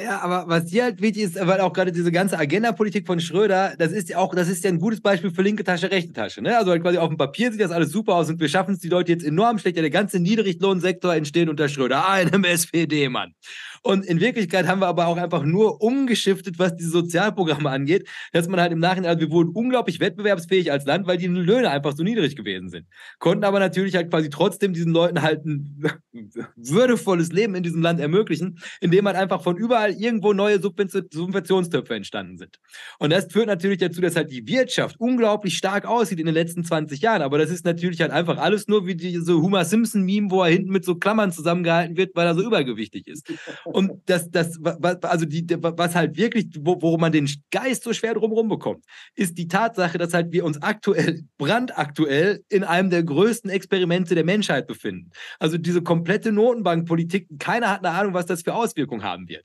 [0.00, 3.74] Ja, aber was hier halt wichtig ist, weil auch gerade diese ganze Agenda-Politik von Schröder,
[3.78, 6.40] das ist ja auch, das ist ja ein gutes Beispiel für linke Tasche, rechte Tasche.
[6.40, 6.56] Ne?
[6.56, 8.80] Also halt quasi auf dem Papier sieht das alles super aus und wir schaffen es
[8.80, 9.76] die Leute jetzt enorm schlecht.
[9.76, 13.34] Ja, der ganze Niedriglohnsektor entsteht unter Schröder, einem SPD-Mann.
[13.82, 18.48] Und in Wirklichkeit haben wir aber auch einfach nur umgeschiftet, was diese Sozialprogramme angeht, dass
[18.48, 21.94] man halt im Nachhinein, also wir wurden unglaublich wettbewerbsfähig als Land, weil die Löhne einfach
[21.96, 22.86] so niedrig gewesen sind.
[23.18, 25.82] Konnten aber natürlich halt quasi trotzdem diesen Leuten halt ein
[26.56, 31.94] würdevolles Leben in diesem Land ermöglichen, indem man einfach von überall überall irgendwo neue Subventionstöpfe
[31.94, 32.58] entstanden sind.
[32.98, 36.64] Und das führt natürlich dazu, dass halt die Wirtschaft unglaublich stark aussieht in den letzten
[36.64, 37.22] 20 Jahren.
[37.22, 40.70] Aber das ist natürlich halt einfach alles nur wie diese Homer Simpson-Meme, wo er hinten
[40.70, 43.32] mit so Klammern zusammengehalten wird, weil er so übergewichtig ist.
[43.64, 44.58] Und das, das,
[45.02, 48.84] also die, was halt wirklich, worum man den Geist so schwer drumherum bekommt,
[49.14, 54.24] ist die Tatsache, dass halt wir uns aktuell, brandaktuell, in einem der größten Experimente der
[54.24, 55.10] Menschheit befinden.
[55.38, 59.44] Also diese komplette Notenbankpolitik, keiner hat eine Ahnung, was das für Auswirkungen haben wird.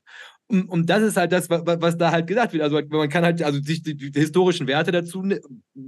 [0.54, 2.62] Und, und das ist halt das, was, was, da halt gesagt wird.
[2.62, 5.42] Also man kann halt also sich die, die historischen Werte dazu ne,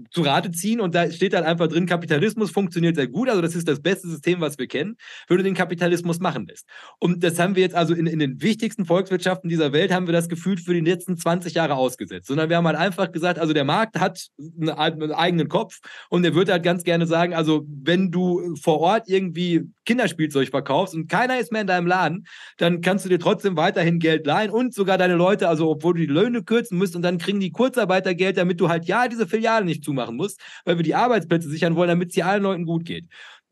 [0.10, 3.54] zu Rate ziehen und da steht halt einfach drin, Kapitalismus funktioniert sehr gut, also das
[3.54, 4.98] ist das beste System, was wir kennen,
[5.28, 6.68] würde den Kapitalismus machen lässt.
[6.98, 10.14] Und das haben wir jetzt also in, in den wichtigsten Volkswirtschaften dieser Welt, haben wir
[10.14, 12.28] das gefühlt für die letzten 20 Jahre ausgesetzt.
[12.28, 16.24] Sondern wir haben halt einfach gesagt, also der Markt hat einen, einen eigenen Kopf und
[16.24, 21.08] der würde halt ganz gerne sagen, also wenn du vor Ort irgendwie Kinderspielzeug verkaufst und
[21.08, 22.26] keiner ist mehr in deinem Laden,
[22.58, 26.00] dann kannst du dir trotzdem weiterhin Geld leihen und sogar deine Leute, also obwohl du
[26.00, 29.66] die Löhne kürzen musst und dann kriegen die Kurzarbeitergeld, damit du halt ja diese Filiale
[29.66, 32.86] nicht zumachen musst, weil wir die Arbeitsplätze sichern wollen, damit es hier allen Leuten gut
[32.86, 33.06] geht.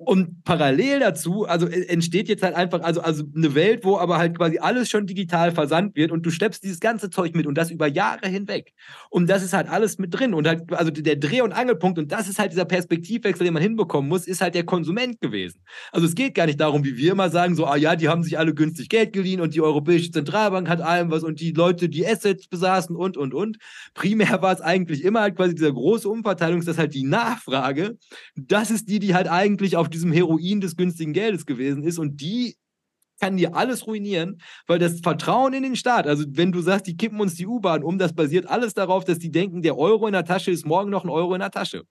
[0.06, 4.18] Und parallel dazu, also äh, entsteht jetzt halt einfach, also, also eine Welt, wo aber
[4.18, 7.58] halt quasi alles schon digital versandt wird und du schleppst dieses ganze Zeug mit und
[7.58, 8.74] das über Jahre hinweg.
[9.10, 10.34] Und das ist halt alles mit drin.
[10.34, 13.64] Und halt, also der Dreh- und Angelpunkt, und das ist halt dieser Perspektivwechsel, den man
[13.64, 15.62] hinbekommen muss, ist halt der Konsument gewesen.
[15.92, 18.24] Also es geht gar nicht darum, wie wir immer sagen, so, ah ja, die haben
[18.24, 21.90] sich alle günstig Geld geliehen und die Europäische Zentralbank hat allem was und die Leute,
[21.90, 23.58] die Assets besaßen und, und, und.
[23.94, 27.98] Primär war es eigentlich immer halt quasi dieser große Umverteilung, dass halt die Nachfrage,
[28.36, 32.22] das ist die, die halt eigentlich auf diesem Heroin des günstigen Geldes gewesen ist und
[32.22, 32.56] die
[33.20, 36.98] kann dir alles ruinieren, weil das Vertrauen in den Staat, also wenn du sagst, die
[36.98, 40.14] kippen uns die U-Bahn um, das basiert alles darauf, dass die denken, der Euro in
[40.14, 41.84] der Tasche ist morgen noch ein Euro in der Tasche.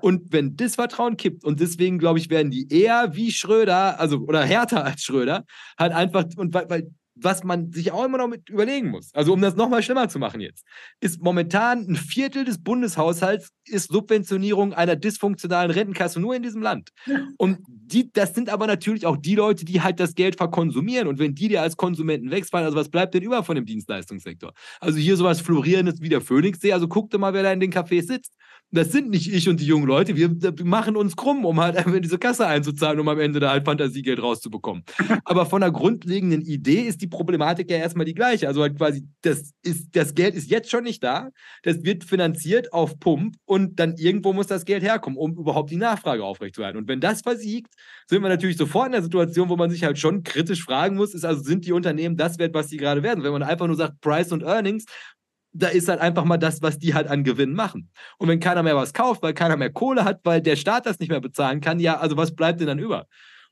[0.00, 4.18] Und wenn das Vertrauen kippt, und deswegen glaube ich, werden die eher wie Schröder, also
[4.20, 5.44] oder härter als Schröder,
[5.78, 6.90] halt einfach, und weil, weil
[7.20, 10.18] was man sich auch immer noch mit überlegen muss, also um das nochmal schlimmer zu
[10.18, 10.64] machen jetzt,
[11.00, 16.90] ist momentan ein Viertel des Bundeshaushalts ist Subventionierung einer dysfunktionalen Rentenkasse nur in diesem Land.
[17.36, 21.08] Und die, das sind aber natürlich auch die Leute, die halt das Geld verkonsumieren.
[21.08, 24.52] Und wenn die dir als Konsumenten wegfallen, also was bleibt denn über von dem Dienstleistungssektor?
[24.80, 27.72] Also hier sowas Florierendes wie der Phoenixsee, also guck dir mal, wer da in den
[27.72, 28.34] Cafés sitzt.
[28.70, 30.14] Das sind nicht ich und die jungen Leute.
[30.14, 30.28] Wir,
[30.62, 33.64] machen uns krumm, um halt einfach in diese Kasse einzuzahlen, um am Ende da halt
[33.64, 34.84] Fantasiegeld rauszubekommen.
[35.24, 38.46] Aber von der grundlegenden Idee ist die Problematik ja erstmal die gleiche.
[38.46, 41.30] Also halt quasi, das, ist, das Geld ist jetzt schon nicht da.
[41.62, 45.76] Das wird finanziert auf Pump und dann irgendwo muss das Geld herkommen, um überhaupt die
[45.76, 46.78] Nachfrage aufrechtzuerhalten.
[46.78, 47.72] Und wenn das versiegt,
[48.06, 51.14] sind wir natürlich sofort in der Situation, wo man sich halt schon kritisch fragen muss,
[51.14, 53.24] ist also, sind die Unternehmen das wert, was sie gerade werden?
[53.24, 54.84] Wenn man einfach nur sagt, Price und Earnings,
[55.52, 57.90] da ist halt einfach mal das, was die halt an Gewinn machen.
[58.18, 60.98] Und wenn keiner mehr was kauft, weil keiner mehr Kohle hat, weil der Staat das
[60.98, 63.06] nicht mehr bezahlen kann, ja, also was bleibt denn dann über?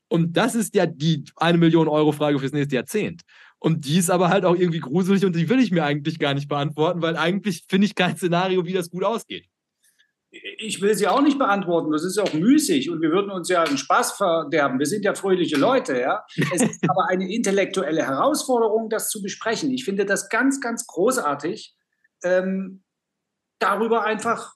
[0.09, 3.23] Und das ist ja die eine Million Euro Frage fürs nächste Jahrzehnt.
[3.59, 6.33] Und die ist aber halt auch irgendwie gruselig und die will ich mir eigentlich gar
[6.33, 9.45] nicht beantworten, weil eigentlich finde ich kein Szenario, wie das gut ausgeht.
[10.59, 11.91] Ich will sie auch nicht beantworten.
[11.91, 14.77] Das ist ja auch müßig und wir würden uns ja einen Spaß verderben.
[14.77, 16.23] Wir sind ja fröhliche Leute, ja.
[16.53, 19.71] Es ist aber eine intellektuelle Herausforderung, das zu besprechen.
[19.71, 21.76] Ich finde das ganz, ganz großartig,
[22.23, 22.83] ähm,
[23.59, 24.55] darüber einfach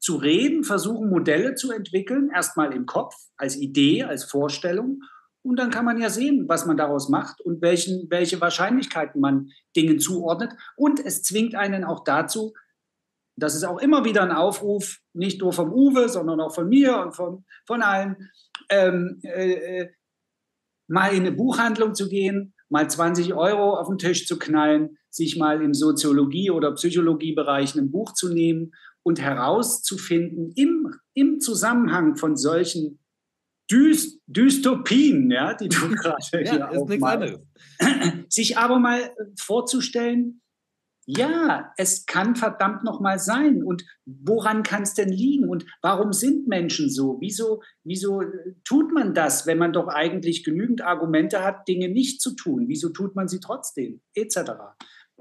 [0.00, 5.02] zu reden, versuchen Modelle zu entwickeln, erstmal im Kopf, als Idee, als Vorstellung.
[5.42, 9.50] Und dann kann man ja sehen, was man daraus macht und welchen, welche Wahrscheinlichkeiten man
[9.76, 10.52] Dingen zuordnet.
[10.76, 12.54] Und es zwingt einen auch dazu,
[13.36, 16.98] das ist auch immer wieder ein Aufruf, nicht nur vom Uwe, sondern auch von mir
[16.98, 18.30] und von, von allen,
[18.68, 19.92] ähm, äh, äh
[20.90, 25.36] mal in eine Buchhandlung zu gehen, mal 20 Euro auf den Tisch zu knallen, sich
[25.36, 32.36] mal im Soziologie- oder Psychologiebereich ein Buch zu nehmen und herauszufinden im, im Zusammenhang von
[32.36, 32.98] solchen
[33.70, 37.40] Dys Dystopien, ja, die du gerade ja, hier ist nichts anderes.
[38.28, 40.40] sich aber mal vorzustellen,
[41.10, 43.64] ja, es kann verdammt noch mal sein.
[43.64, 45.48] Und woran kann es denn liegen?
[45.48, 47.16] Und warum sind Menschen so?
[47.22, 48.22] Wieso, wieso
[48.62, 52.64] tut man das, wenn man doch eigentlich genügend Argumente hat, Dinge nicht zu tun?
[52.68, 54.02] Wieso tut man sie trotzdem?
[54.12, 54.36] Etc.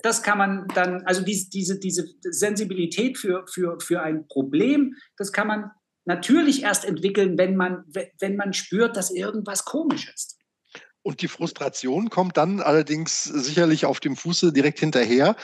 [0.03, 5.31] Das kann man dann, also diese, diese, diese Sensibilität für, für, für ein Problem, das
[5.31, 5.71] kann man
[6.05, 7.83] natürlich erst entwickeln, wenn man,
[8.19, 10.37] wenn man spürt, dass irgendwas komisch ist.
[11.01, 15.35] Und die Frustration kommt dann allerdings sicherlich auf dem Fuße direkt hinterher,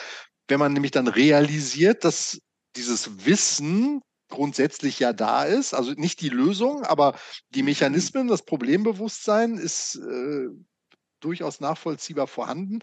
[0.48, 2.40] wenn man nämlich dann realisiert, dass
[2.76, 7.16] dieses Wissen grundsätzlich ja da ist, also nicht die Lösung, aber
[7.50, 7.62] die.
[7.62, 10.48] Mechanismen, das Problembewusstsein ist äh,
[11.20, 12.80] durchaus nachvollziehbar vorhanden.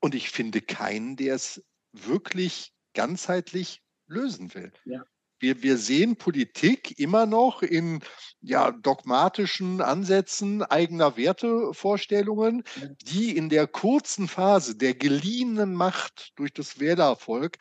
[0.00, 4.72] Und ich finde keinen, der es wirklich ganzheitlich lösen will.
[4.84, 5.04] Ja.
[5.40, 8.00] wir, wir sehen Politik immer noch in
[8.40, 12.62] ja, dogmatischen Ansätzen eigener Wertevorstellungen,
[13.02, 17.58] die in der kurzen Phase der geliehenen Macht durch das Wählervolk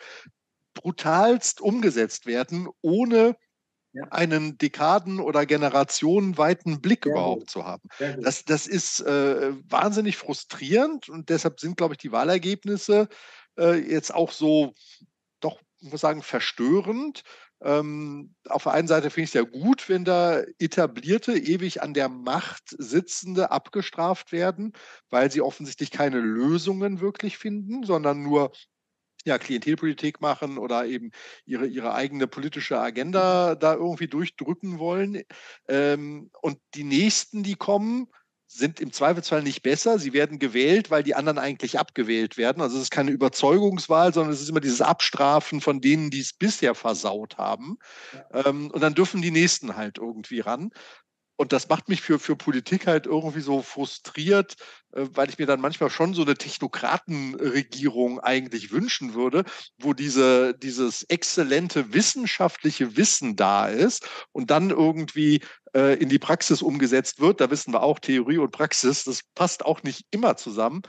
[0.73, 3.35] brutalst umgesetzt werden, ohne
[3.93, 4.03] ja.
[4.11, 7.49] einen Dekaden- oder generationenweiten Blick Sehr überhaupt gut.
[7.49, 7.89] zu haben.
[8.21, 13.07] Das, das ist äh, wahnsinnig frustrierend und deshalb sind, glaube ich, die Wahlergebnisse
[13.57, 14.73] äh, jetzt auch so,
[15.39, 17.23] doch, ich muss sagen, verstörend.
[17.61, 21.93] Ähm, auf der einen Seite finde ich es ja gut, wenn da etablierte, ewig an
[21.93, 24.71] der Macht sitzende abgestraft werden,
[25.09, 28.51] weil sie offensichtlich keine Lösungen wirklich finden, sondern nur
[29.25, 31.11] ja, Klientelpolitik machen oder eben
[31.45, 35.23] ihre, ihre eigene politische Agenda da irgendwie durchdrücken wollen.
[35.67, 38.07] Ähm, und die nächsten, die kommen,
[38.51, 39.99] sind im Zweifelsfall nicht besser.
[39.99, 42.63] Sie werden gewählt, weil die anderen eigentlich abgewählt werden.
[42.63, 46.33] Also es ist keine Überzeugungswahl, sondern es ist immer dieses Abstrafen von denen, die es
[46.33, 47.77] bisher versaut haben.
[48.11, 48.47] Ja.
[48.47, 50.71] Ähm, und dann dürfen die Nächsten halt irgendwie ran.
[51.39, 54.55] Und das macht mich für, für Politik halt irgendwie so frustriert,
[54.91, 59.45] äh, weil ich mir dann manchmal schon so eine Technokratenregierung eigentlich wünschen würde,
[59.77, 65.39] wo diese, dieses exzellente wissenschaftliche Wissen da ist und dann irgendwie
[65.73, 67.39] äh, in die Praxis umgesetzt wird.
[67.39, 70.81] Da wissen wir auch Theorie und Praxis, das passt auch nicht immer zusammen.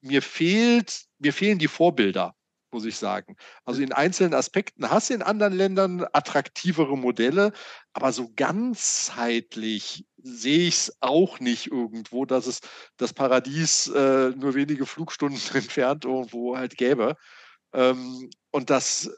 [0.00, 2.34] Mir fehlt, mir fehlen die Vorbilder
[2.74, 3.36] muss ich sagen.
[3.64, 7.52] Also in einzelnen Aspekten hast du in anderen Ländern attraktivere Modelle,
[7.94, 12.60] aber so ganzheitlich sehe ich es auch nicht irgendwo, dass es
[12.98, 17.16] das Paradies äh, nur wenige Flugstunden entfernt irgendwo halt gäbe.
[17.72, 19.10] Ähm, und das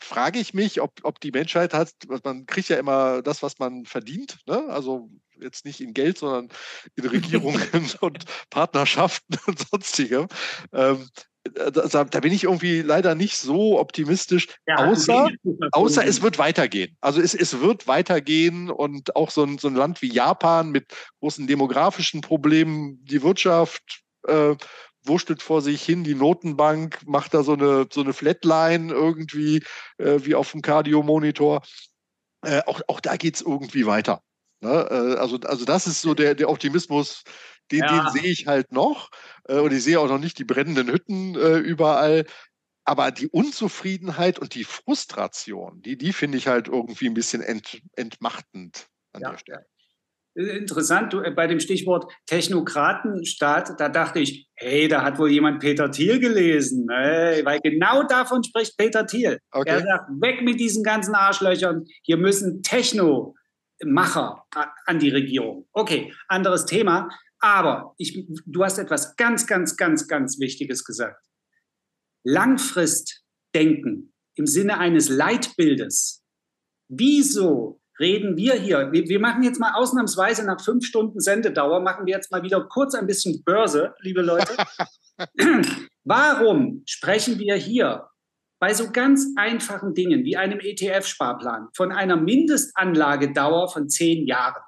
[0.00, 1.92] frage ich mich, ob, ob die Menschheit hat,
[2.24, 4.66] man kriegt ja immer das, was man verdient, ne?
[4.68, 5.08] also
[5.40, 6.48] jetzt nicht in Geld, sondern
[6.96, 10.28] in Regierungen und Partnerschaften und sonstigem.
[10.72, 11.08] Ähm,
[11.52, 15.28] da, da, bin ich irgendwie leider nicht so optimistisch, ja, außer,
[15.72, 16.96] außer es wird weitergehen.
[17.00, 20.86] Also es, es wird weitergehen und auch so ein, so ein Land wie Japan mit
[21.20, 24.54] großen demografischen Problemen, die Wirtschaft äh,
[25.04, 29.62] wurschtelt vor sich hin, die Notenbank macht da so eine, so eine Flatline irgendwie,
[29.98, 31.62] äh, wie auf dem Cardio-Monitor.
[32.42, 34.22] Äh, auch, auch da geht es irgendwie weiter.
[34.60, 34.88] Ne?
[34.90, 37.22] Äh, also, also das ist so der, der Optimismus,
[37.70, 38.04] den, ja.
[38.04, 39.10] den sehe ich halt noch.
[39.48, 42.24] Äh, und ich sehe auch noch nicht die brennenden Hütten äh, überall.
[42.84, 47.80] Aber die Unzufriedenheit und die Frustration, die, die finde ich halt irgendwie ein bisschen ent,
[47.96, 49.30] entmachtend an ja.
[49.30, 49.66] der Stelle.
[50.34, 55.90] Äh, interessant, bei dem Stichwort Technokratenstaat, da dachte ich, hey, da hat wohl jemand Peter
[55.90, 59.38] Thiel gelesen, hey, weil genau davon spricht Peter Thiel.
[59.50, 59.70] Okay.
[59.70, 64.44] Er sagt, weg mit diesen ganzen Arschlöchern, hier müssen Technomacher
[64.86, 65.66] an die Regierung.
[65.72, 67.08] Okay, anderes Thema.
[67.44, 71.22] Aber ich, du hast etwas ganz, ganz, ganz, ganz Wichtiges gesagt.
[72.24, 76.24] Langfristdenken im Sinne eines Leitbildes.
[76.88, 78.90] Wieso reden wir hier?
[78.92, 82.66] Wir, wir, machen jetzt mal ausnahmsweise nach fünf Stunden Sendedauer, machen wir jetzt mal wieder
[82.66, 84.56] kurz ein bisschen Börse, liebe Leute.
[86.04, 88.08] Warum sprechen wir hier
[88.58, 94.62] bei so ganz einfachen Dingen wie einem ETF-Sparplan von einer Mindestanlagedauer von zehn Jahren?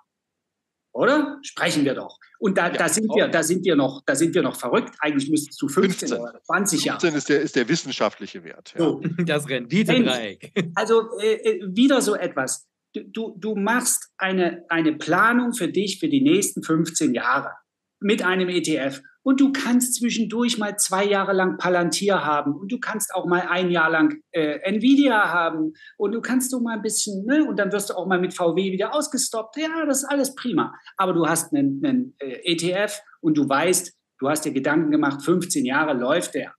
[0.92, 1.38] Oder?
[1.40, 2.18] Sprechen wir doch.
[2.38, 4.94] Und da, ja, da, sind wir, da sind wir noch, da sind wir noch verrückt.
[5.00, 7.00] Eigentlich müsstest du 15, 15 oder 20 Jahre.
[7.00, 8.74] 15 ist der, ist der wissenschaftliche Wert.
[8.76, 8.84] Ja.
[8.84, 9.02] So.
[9.24, 10.52] Das Renditedreieck.
[10.74, 12.66] Also äh, äh, wieder so etwas.
[12.92, 17.52] Du, du machst eine, eine Planung für dich für die nächsten 15 Jahre
[18.00, 19.02] mit einem ETF.
[19.26, 23.48] Und du kannst zwischendurch mal zwei Jahre lang Palantir haben und du kannst auch mal
[23.48, 27.58] ein Jahr lang äh, Nvidia haben und du kannst du mal ein bisschen, ne, und
[27.58, 29.56] dann wirst du auch mal mit VW wieder ausgestoppt.
[29.56, 30.72] Ja, das ist alles prima.
[30.96, 35.20] Aber du hast einen, einen äh, ETF und du weißt, du hast dir Gedanken gemacht,
[35.24, 36.54] 15 Jahre läuft der.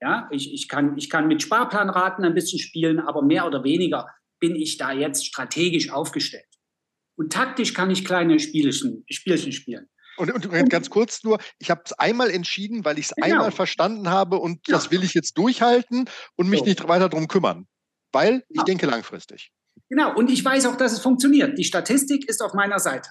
[0.00, 4.08] Ja, ich, ich, kann, ich kann mit Sparplanraten ein bisschen spielen, aber mehr oder weniger
[4.40, 6.48] bin ich da jetzt strategisch aufgestellt.
[7.18, 9.90] Und taktisch kann ich kleine Spielchen, Spielchen spielen.
[10.16, 13.28] Und, und, ganz kurz nur, ich habe es einmal entschieden, weil ich es genau.
[13.28, 14.74] einmal verstanden habe und ja.
[14.74, 16.66] das will ich jetzt durchhalten und mich so.
[16.66, 17.66] nicht weiter darum kümmern,
[18.12, 18.64] weil ich ja.
[18.64, 19.52] denke langfristig.
[19.88, 21.58] Genau, und ich weiß auch, dass es funktioniert.
[21.58, 23.08] Die Statistik ist auf meiner Seite.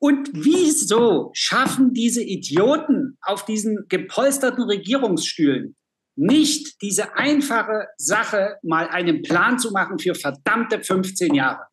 [0.00, 5.76] Und wieso schaffen diese Idioten auf diesen gepolsterten Regierungsstühlen
[6.14, 11.66] nicht diese einfache Sache, mal einen Plan zu machen für verdammte 15 Jahre?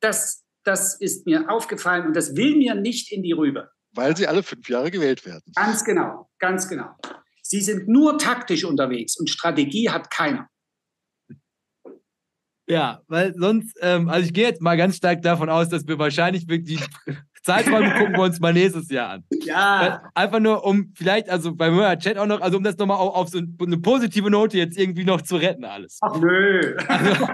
[0.00, 3.70] Das das ist mir aufgefallen und das will mir nicht in die Rübe.
[3.92, 5.42] Weil sie alle fünf Jahre gewählt werden.
[5.56, 6.94] Ganz genau, ganz genau.
[7.42, 10.48] Sie sind nur taktisch unterwegs und Strategie hat keiner.
[12.68, 15.98] Ja, weil sonst, ähm, also ich gehe jetzt mal ganz stark davon aus, dass wir
[15.98, 16.80] wahrscheinlich wirklich
[17.50, 19.24] Zeiträume gucken wir uns mal nächstes Jahr an.
[19.44, 20.02] Ja.
[20.14, 23.28] Einfach nur, um vielleicht, also beim Chat auch noch, also um das nochmal auf, auf
[23.28, 25.98] so eine positive Note jetzt irgendwie noch zu retten, alles.
[26.00, 26.76] Ach nö.
[26.88, 27.26] Also,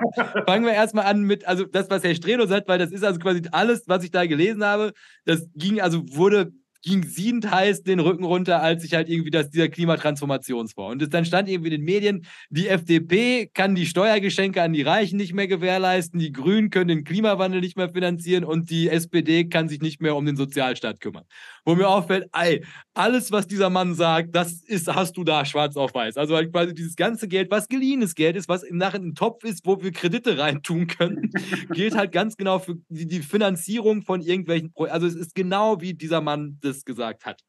[0.46, 3.18] fangen wir erstmal an mit, also das, was Herr Strelo sagt, weil das ist also
[3.18, 4.92] quasi alles, was ich da gelesen habe,
[5.24, 6.52] das ging, also wurde
[6.86, 11.04] ging siedend heiß den Rücken runter, als ich halt irgendwie das, dieser Klimatransformationsfonds.
[11.04, 15.16] Und dann stand irgendwie in den Medien, die FDP kann die Steuergeschenke an die Reichen
[15.16, 19.68] nicht mehr gewährleisten, die Grünen können den Klimawandel nicht mehr finanzieren und die SPD kann
[19.68, 21.24] sich nicht mehr um den Sozialstaat kümmern.
[21.64, 22.64] Wo mir auffällt, ey,
[22.94, 26.16] alles, was dieser Mann sagt, das ist, hast du da schwarz auf weiß.
[26.16, 29.42] Also halt quasi dieses ganze Geld, was geliehenes Geld ist, was im Nachhinein ein Topf
[29.42, 31.32] ist, wo wir Kredite reintun können,
[31.70, 34.94] gilt halt ganz genau für die, die Finanzierung von irgendwelchen Projekten.
[34.94, 37.42] Also es ist genau wie dieser Mann das gesagt hat.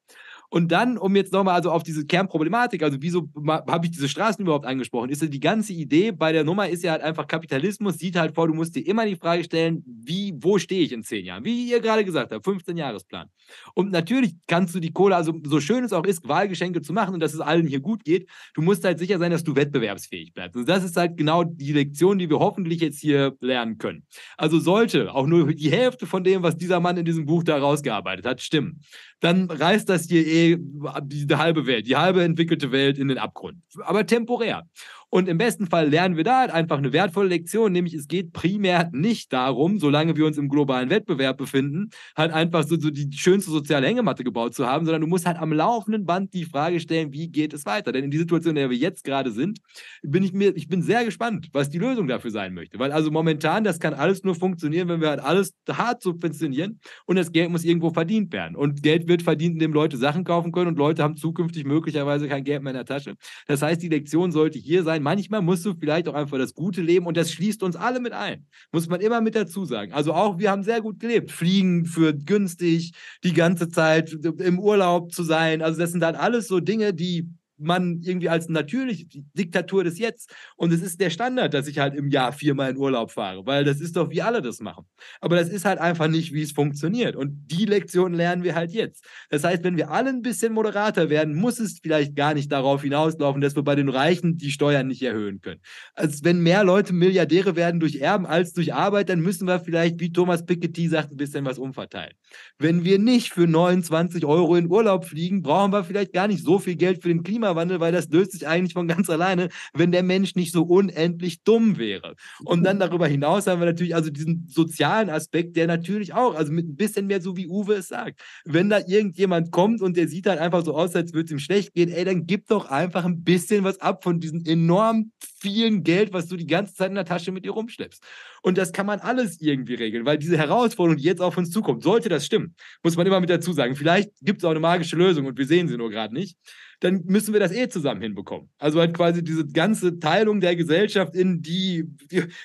[0.49, 4.43] Und dann, um jetzt nochmal also auf diese Kernproblematik, also wieso habe ich diese Straßen
[4.43, 7.97] überhaupt angesprochen, ist ja die ganze Idee bei der Nummer ist ja halt einfach Kapitalismus,
[7.97, 11.03] sieht halt vor, du musst dir immer die Frage stellen, wie, wo stehe ich in
[11.03, 11.43] zehn Jahren?
[11.43, 13.27] Wie ihr gerade gesagt habt, 15-Jahresplan.
[13.73, 17.13] Und natürlich kannst du die Kohle, also so schön es auch ist, Wahlgeschenke zu machen
[17.13, 20.33] und dass es allen hier gut geht, du musst halt sicher sein, dass du wettbewerbsfähig
[20.33, 20.55] bleibst.
[20.55, 24.05] Und das ist halt genau die Lektion, die wir hoffentlich jetzt hier lernen können.
[24.37, 27.57] Also sollte auch nur die Hälfte von dem, was dieser Mann in diesem Buch da
[27.57, 28.81] rausgearbeitet hat, stimmen,
[29.19, 33.57] dann reißt das hier eh die halbe Welt, die halbe entwickelte Welt in den Abgrund.
[33.81, 34.67] Aber temporär.
[35.09, 38.33] Und im besten Fall lernen wir da halt einfach eine wertvolle Lektion, nämlich es geht
[38.33, 43.09] primär nicht darum, solange wir uns im globalen Wettbewerb befinden, halt einfach so, so die
[43.13, 46.81] schönste soziale Hängematte gebaut zu haben, sondern du musst halt am laufenden Band die Frage
[46.81, 47.93] stellen, wie geht es weiter?
[47.93, 49.59] Denn in die Situation, in der wir jetzt gerade sind,
[50.01, 52.77] bin ich mir, ich bin sehr gespannt, was die Lösung dafür sein möchte.
[52.77, 57.15] Weil also momentan, das kann alles nur funktionieren, wenn wir halt alles hart subventionieren und
[57.15, 58.57] das Geld muss irgendwo verdient werden.
[58.57, 62.43] Und Geld wird verdient, indem Leute Sachen kaufen können und Leute haben zukünftig möglicherweise kein
[62.43, 63.15] Geld mehr in der Tasche.
[63.47, 65.03] Das heißt, die Lektion sollte hier sein, sein.
[65.07, 68.11] Manchmal musst du vielleicht auch einfach das Gute leben und das schließt uns alle mit
[68.11, 68.45] ein.
[68.73, 69.93] Muss man immer mit dazu sagen.
[69.93, 71.31] Also auch wir haben sehr gut gelebt.
[71.31, 72.91] Fliegen für günstig,
[73.23, 75.61] die ganze Zeit im Urlaub zu sein.
[75.61, 77.25] Also das sind dann alles so Dinge, die
[77.57, 80.33] man irgendwie als natürlich Diktatur des Jetzt.
[80.55, 83.63] Und es ist der Standard, dass ich halt im Jahr viermal in Urlaub fahre, weil
[83.63, 84.85] das ist doch, wie alle das machen.
[85.21, 87.15] Aber das ist halt einfach nicht, wie es funktioniert.
[87.15, 89.05] Und die Lektion lernen wir halt jetzt.
[89.29, 92.83] Das heißt, wenn wir alle ein bisschen moderater werden, muss es vielleicht gar nicht darauf
[92.83, 95.61] hinauslaufen, dass wir bei den Reichen die Steuern nicht erhöhen können.
[95.93, 99.99] Als wenn mehr Leute Milliardäre werden durch Erben als durch Arbeit, dann müssen wir vielleicht,
[99.99, 102.13] wie Thomas Piketty sagt, ein bisschen was umverteilen.
[102.57, 106.59] Wenn wir nicht für 29 Euro in Urlaub fliegen, brauchen wir vielleicht gar nicht so
[106.59, 109.91] viel Geld für den Klima Klimawandel, weil das löst sich eigentlich von ganz alleine, wenn
[109.91, 112.15] der Mensch nicht so unendlich dumm wäre.
[112.43, 116.51] Und dann darüber hinaus haben wir natürlich also diesen sozialen Aspekt, der natürlich auch, also
[116.51, 118.21] mit ein bisschen mehr so wie Uwe es sagt.
[118.45, 121.39] Wenn da irgendjemand kommt und der sieht halt einfach so aus, als würde es ihm
[121.39, 125.83] schlecht gehen, ey, dann gib doch einfach ein bisschen was ab von diesem enorm vielen
[125.83, 128.03] Geld, was du die ganze Zeit in der Tasche mit dir rumschleppst.
[128.47, 131.83] Und das kann man alles irgendwie regeln, weil diese Herausforderung, die jetzt auf uns zukommt,
[131.83, 133.75] sollte das stimmen, muss man immer mit dazu sagen.
[133.75, 136.37] Vielleicht gibt es auch eine magische Lösung und wir sehen sie nur gerade nicht
[136.79, 138.49] dann müssen wir das eh zusammen hinbekommen.
[138.59, 141.85] Also halt quasi diese ganze Teilung der Gesellschaft in die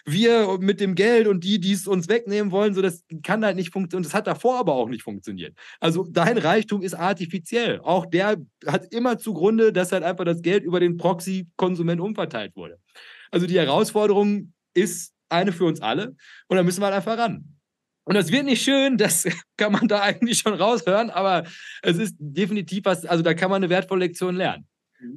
[0.06, 3.56] wir mit dem Geld und die, die es uns wegnehmen wollen, so das kann halt
[3.56, 3.98] nicht funktionieren.
[3.98, 5.54] Und das hat davor aber auch nicht funktioniert.
[5.80, 7.80] Also dein Reichtum ist artifiziell.
[7.80, 12.78] Auch der hat immer zugrunde, dass halt einfach das Geld über den Proxy-Konsument umverteilt wurde.
[13.30, 16.14] Also die Herausforderung ist eine für uns alle
[16.48, 17.44] und da müssen wir halt einfach ran.
[18.04, 19.26] Und das wird nicht schön, das
[19.56, 21.44] kann man da eigentlich schon raushören, aber
[21.82, 24.66] es ist definitiv was, also da kann man eine wertvolle Lektion lernen.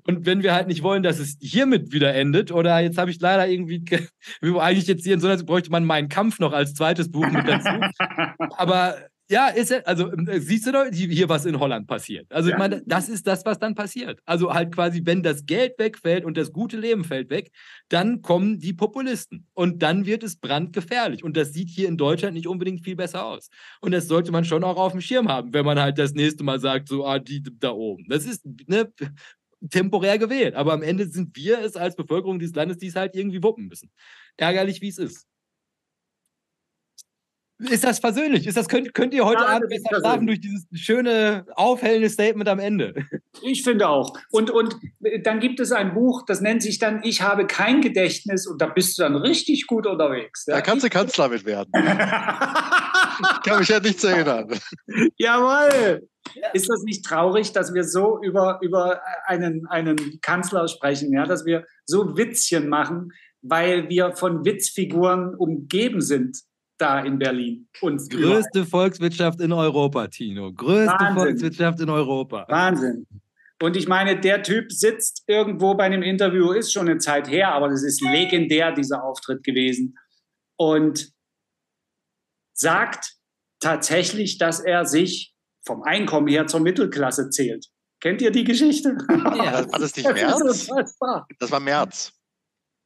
[0.08, 3.20] Und wenn wir halt nicht wollen, dass es hiermit wieder endet, oder jetzt habe ich
[3.20, 3.84] leider irgendwie,
[4.42, 7.48] eigentlich jetzt hier in so einer, bräuchte man meinen Kampf noch als zweites Buch mit
[7.48, 7.70] dazu.
[8.58, 8.98] aber
[9.28, 12.32] ja, ist also äh, siehst du doch hier, was in Holland passiert.
[12.32, 12.56] Also ja.
[12.56, 14.20] ich meine, das ist das, was dann passiert.
[14.26, 17.52] Also halt quasi, wenn das Geld wegfällt und das gute Leben fällt weg,
[17.90, 21.24] dann kommen die Populisten und dann wird es brandgefährlich.
[21.24, 23.50] Und das sieht hier in Deutschland nicht unbedingt viel besser aus.
[23.82, 26.44] Und das sollte man schon auch auf dem Schirm haben, wenn man halt das nächste
[26.44, 28.06] Mal sagt, so ah die da oben.
[28.08, 28.92] Das ist ne,
[29.70, 33.16] temporär gewählt, aber am Ende sind wir es als Bevölkerung dieses Landes, die es halt
[33.16, 33.92] irgendwie wuppen müssen.
[34.38, 35.28] Ärgerlich, wie es ist.
[37.58, 38.46] Ist das versöhnlich?
[38.48, 42.50] Ist das, könnt, könnt ihr heute ja, Abend besser schlafen durch dieses schöne, aufhellende Statement
[42.50, 42.94] am Ende?
[43.42, 44.18] Ich finde auch.
[44.30, 44.76] Und, und
[45.24, 48.68] dann gibt es ein Buch, das nennt sich dann Ich habe kein Gedächtnis und da
[48.68, 50.46] bist du dann richtig gut unterwegs.
[50.48, 50.56] Ja?
[50.56, 51.72] Da kannst du Kanzler mit werden.
[51.74, 54.50] ich kann mich ja nicht erinnern.
[55.18, 56.10] Jawohl!
[56.54, 61.26] Ist das nicht traurig, dass wir so über, über einen, einen Kanzler sprechen, ja?
[61.26, 66.38] dass wir so Witzchen machen, weil wir von Witzfiguren umgeben sind?
[66.78, 67.68] Da in Berlin.
[67.82, 68.66] Und Größte überall.
[68.66, 70.52] Volkswirtschaft in Europa, Tino.
[70.54, 71.16] Größte Wahnsinn.
[71.16, 72.46] Volkswirtschaft in Europa.
[72.50, 73.08] Wahnsinn.
[73.62, 77.54] Und ich meine, der Typ sitzt irgendwo bei einem Interview, ist schon eine Zeit her,
[77.54, 79.98] aber das ist legendär, dieser Auftritt gewesen.
[80.58, 81.14] Und
[82.54, 83.16] sagt,
[83.60, 85.34] tatsächlich, dass er sich
[85.66, 87.68] vom Einkommen her zur Mittelklasse zählt.
[88.00, 88.98] Kennt ihr die Geschichte?
[89.10, 90.70] Ja, war das nicht März?
[91.40, 92.14] Das war März.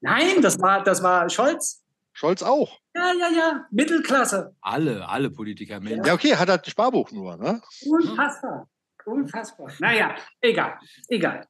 [0.02, 1.84] Nein, das war, das war Scholz.
[2.20, 2.82] Scholz auch.
[2.94, 3.66] Ja, ja, ja.
[3.72, 4.54] Mittelklasse.
[4.60, 5.80] Alle, alle Politiker.
[5.80, 6.06] Mensch.
[6.06, 7.62] Ja, okay, hat er das Sparbuch nur, ne?
[7.86, 8.70] Unfassbar.
[9.06, 9.72] Unfassbar.
[9.80, 10.78] Naja, egal.
[11.08, 11.48] Egal.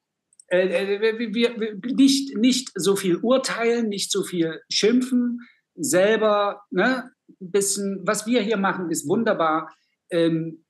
[0.48, 5.40] Äh, äh, wir, wir, nicht, nicht so viel urteilen, nicht so viel schimpfen,
[5.74, 9.76] selber, ne, ein bisschen, was wir hier machen, ist wunderbar.
[10.12, 10.66] Ähm,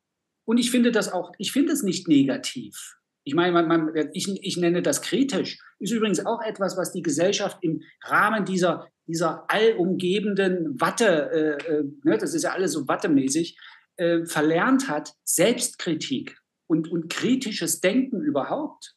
[0.46, 2.96] und ich finde das auch, ich finde es nicht negativ.
[3.30, 5.60] Ich meine, man, man, ich, ich nenne das kritisch.
[5.78, 11.84] Ist übrigens auch etwas, was die Gesellschaft im Rahmen dieser, dieser allumgebenden Watte, äh, äh,
[12.04, 13.56] ne, das ist ja alles so wattemäßig,
[13.98, 18.96] äh, verlernt hat, Selbstkritik und, und kritisches Denken überhaupt.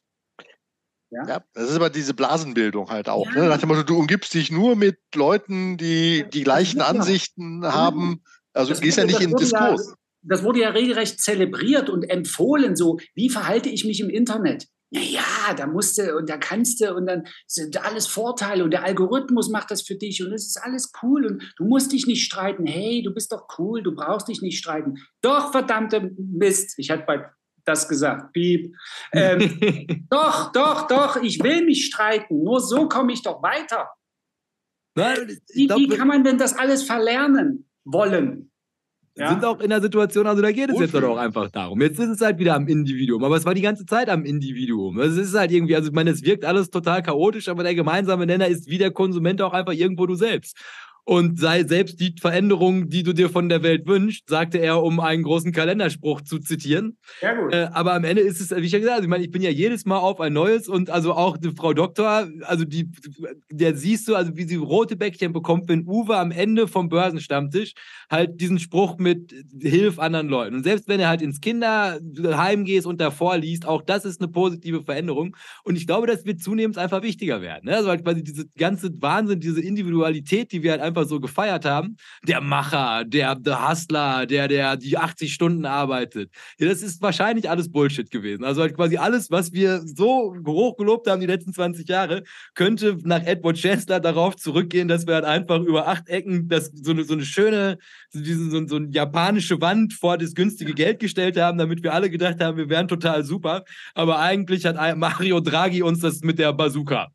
[1.10, 1.28] Ja?
[1.28, 1.44] ja?
[1.52, 3.26] das ist aber diese Blasenbildung halt auch.
[3.34, 3.42] Ja.
[3.42, 3.48] Ne?
[3.50, 8.22] Nach dem Motto, du umgibst dich nur mit Leuten, die die gleichen Ansichten haben.
[8.54, 9.94] Also du gehst ja nicht in Diskurs.
[10.22, 14.66] Das wurde ja regelrecht zelebriert und empfohlen, so, wie verhalte ich mich im Internet?
[14.94, 19.48] Naja, da musste und da kannst du und dann sind alles Vorteile und der Algorithmus
[19.48, 22.66] macht das für dich und es ist alles cool und du musst dich nicht streiten.
[22.66, 24.96] Hey, du bist doch cool, du brauchst dich nicht streiten.
[25.22, 26.74] Doch, verdammte Mist.
[26.78, 27.30] Ich hatte bei
[27.64, 28.74] das gesagt, piep.
[29.12, 32.42] Ähm, doch, doch, doch, ich will mich streiten.
[32.42, 33.88] Nur so komme ich doch weiter.
[34.94, 38.51] Nein, wie, wie kann man denn das alles verlernen wollen?
[39.16, 39.28] Ja.
[39.28, 41.80] sind auch in der Situation, also da geht es jetzt auch einfach darum.
[41.82, 44.98] Jetzt ist es halt wieder am Individuum, aber es war die ganze Zeit am Individuum.
[45.00, 48.24] Es ist halt irgendwie, also ich meine, es wirkt alles total chaotisch, aber der gemeinsame
[48.26, 50.56] Nenner ist wie der Konsument auch einfach irgendwo du selbst
[51.04, 55.00] und sei selbst die Veränderung, die du dir von der Welt wünschst, sagte er, um
[55.00, 56.96] einen großen Kalenderspruch zu zitieren.
[57.20, 57.52] Ja, gut.
[57.52, 59.42] Äh, aber am Ende ist es, wie ich ja gesagt habe, ich meine, ich bin
[59.42, 62.88] ja jedes Mal auf ein neues und also auch die Frau Doktor, also die,
[63.50, 67.72] der siehst du, also wie sie rote Bäckchen bekommt, wenn Uwe am Ende vom Börsenstammtisch
[68.08, 70.56] halt diesen Spruch mit Hilf anderen Leuten.
[70.56, 74.30] Und selbst wenn er halt ins Kinderheim gehst und davor liest, auch das ist eine
[74.30, 75.36] positive Veränderung.
[75.64, 77.64] Und ich glaube, das wird zunehmend einfach wichtiger werden.
[77.64, 77.76] Ne?
[77.76, 81.64] Also halt quasi diese ganze Wahnsinn, diese Individualität, die wir halt einfach einfach so gefeiert
[81.64, 81.96] haben.
[82.26, 86.30] Der Macher, der, der Hustler, der, der die 80 Stunden arbeitet.
[86.58, 88.44] Ja, das ist wahrscheinlich alles Bullshit gewesen.
[88.44, 92.22] Also halt quasi alles, was wir so hoch gelobt haben die letzten 20 Jahre,
[92.54, 96.92] könnte nach Edward Chancellor darauf zurückgehen, dass wir halt einfach über acht Ecken das, so,
[96.92, 97.78] eine, so eine schöne,
[98.10, 101.94] so, diese, so, so eine japanische Wand vor das günstige Geld gestellt haben, damit wir
[101.94, 103.64] alle gedacht haben, wir wären total super.
[103.94, 107.08] Aber eigentlich hat Mario Draghi uns das mit der Bazooka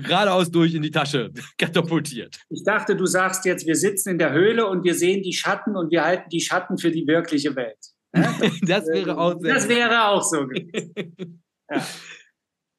[0.00, 2.38] geradeaus durch in die Tasche katapultiert.
[2.50, 5.76] Ich dachte, du sagst jetzt, wir sitzen in der Höhle und wir sehen die Schatten
[5.76, 7.78] und wir halten die Schatten für die wirkliche Welt.
[8.62, 11.42] das wäre auch Das wäre auch so gewesen.
[11.70, 11.86] Ja.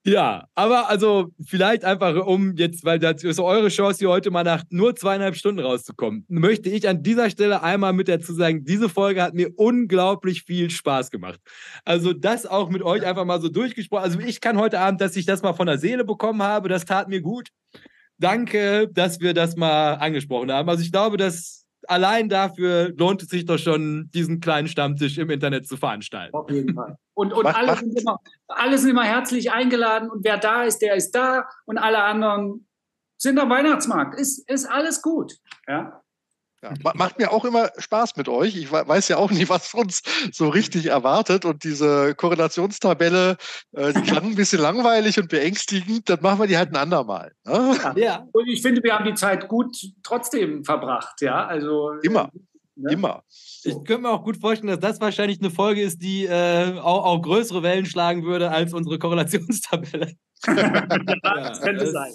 [0.09, 4.43] Ja, aber also vielleicht einfach um jetzt, weil das ist eure Chance, hier heute mal
[4.43, 8.89] nach nur zweieinhalb Stunden rauszukommen, möchte ich an dieser Stelle einmal mit dazu sagen, diese
[8.89, 11.39] Folge hat mir unglaublich viel Spaß gemacht.
[11.85, 14.03] Also das auch mit euch einfach mal so durchgesprochen.
[14.03, 16.85] Also ich kann heute Abend, dass ich das mal von der Seele bekommen habe, das
[16.85, 17.49] tat mir gut.
[18.17, 20.67] Danke, dass wir das mal angesprochen haben.
[20.69, 21.58] Also ich glaube, dass
[21.89, 26.35] allein dafür lohnt es sich doch schon, diesen kleinen Stammtisch im Internet zu veranstalten.
[26.35, 26.95] Auf jeden Fall.
[27.15, 30.95] Und, und alle, sind immer, alle sind immer herzlich eingeladen und wer da ist, der
[30.95, 32.67] ist da und alle anderen
[33.17, 34.19] sind am Weihnachtsmarkt.
[34.19, 35.33] Ist, ist alles gut.
[35.67, 35.98] Ja?
[36.61, 38.57] Ja, macht mir auch immer Spaß mit euch.
[38.57, 40.01] Ich weiß ja auch nicht, was uns
[40.31, 41.45] so richtig erwartet.
[41.45, 43.37] Und diese Korrelationstabelle,
[43.71, 46.09] äh, die klang ein bisschen langweilig und beängstigend.
[46.09, 47.31] Dann machen wir die halt ein andermal.
[47.45, 47.77] Ne?
[47.95, 48.27] Ja.
[48.33, 51.21] Und ich finde, wir haben die Zeit gut trotzdem verbracht.
[51.21, 51.91] Ja, also.
[52.01, 52.29] Immer.
[52.75, 52.91] Ne?
[52.91, 53.23] Immer.
[53.63, 57.05] Ich könnte mir auch gut vorstellen, dass das wahrscheinlich eine Folge ist, die äh, auch,
[57.05, 60.13] auch, größere Wellen schlagen würde als unsere Korrelationstabelle.
[60.45, 62.13] ja, das könnte das, sein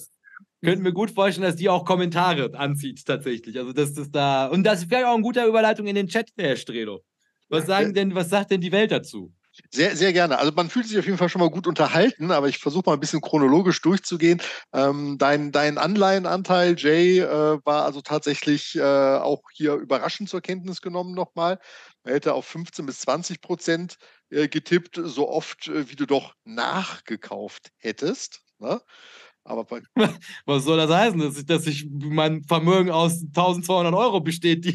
[0.65, 3.59] könnte mir gut vorstellen, dass die auch Kommentare anzieht, tatsächlich.
[3.59, 4.47] Also, dass das da.
[4.47, 7.05] Und das wäre auch eine gute Überleitung in den Chat, Herr Strelo.
[7.49, 9.33] Was sagen denn, was sagt denn die Welt dazu?
[9.71, 10.39] Sehr, sehr gerne.
[10.39, 12.95] Also man fühlt sich auf jeden Fall schon mal gut unterhalten, aber ich versuche mal
[12.95, 14.43] ein bisschen chronologisch durchzugehen.
[14.73, 20.81] Ähm, dein, dein Anleihenanteil, Jay, äh, war also tatsächlich äh, auch hier überraschend zur Kenntnis
[20.81, 21.61] genommen nochmal.
[22.03, 23.97] Man hätte auf 15 bis 20 Prozent
[24.31, 28.41] äh, getippt, so oft äh, wie du doch nachgekauft hättest.
[28.59, 28.81] Ne?
[29.47, 29.67] Aber
[30.47, 34.65] Was soll das heißen, dass ich, dass ich mein Vermögen aus 1200 Euro besteht?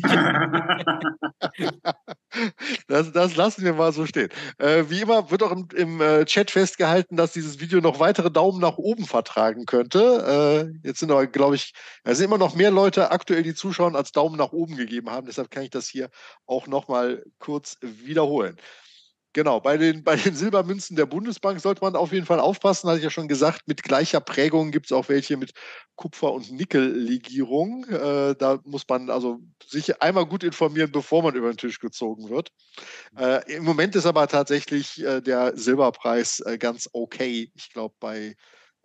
[2.88, 4.30] das, das, lassen wir mal so stehen.
[4.60, 8.30] Äh, wie immer wird auch im, im äh, Chat festgehalten, dass dieses Video noch weitere
[8.30, 10.70] Daumen nach oben vertragen könnte.
[10.84, 13.96] Äh, jetzt sind aber, glaube ich, es sind immer noch mehr Leute aktuell, die zuschauen,
[13.96, 15.26] als Daumen nach oben gegeben haben.
[15.26, 16.12] Deshalb kann ich das hier
[16.46, 18.56] auch noch mal kurz wiederholen.
[19.40, 22.98] Genau, bei den, bei den Silbermünzen der Bundesbank sollte man auf jeden Fall aufpassen, hatte
[22.98, 23.70] ich ja schon gesagt.
[23.70, 25.54] Mit gleicher Prägung gibt es auch welche mit
[25.96, 27.86] Kupfer- und Nickellegierung.
[27.86, 32.30] Äh, da muss man also sich einmal gut informieren, bevor man über den Tisch gezogen
[32.30, 32.50] wird.
[33.18, 37.50] Äh, Im Moment ist aber tatsächlich äh, der Silberpreis äh, ganz okay.
[37.56, 38.36] Ich glaube, bei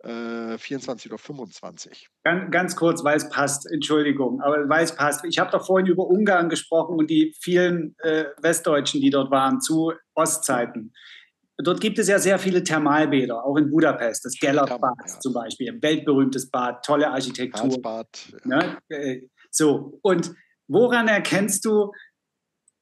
[0.05, 2.09] 24 äh, oder 25.
[2.23, 5.25] Ganz, ganz, kurz, weil es passt, Entschuldigung, aber weil es passt.
[5.25, 9.61] Ich habe doch vorhin über Ungarn gesprochen und die vielen äh, Westdeutschen, die dort waren,
[9.61, 10.93] zu Ostzeiten.
[11.57, 15.19] Dort gibt es ja sehr viele Thermalbäder, auch in Budapest, das Gellerbad ja.
[15.19, 17.81] zum Beispiel, ein weltberühmtes Bad, tolle Architektur.
[17.81, 18.07] Bad,
[18.43, 18.57] ja.
[18.57, 18.77] ne?
[18.89, 20.33] Äh, so, und
[20.67, 21.91] woran erkennst du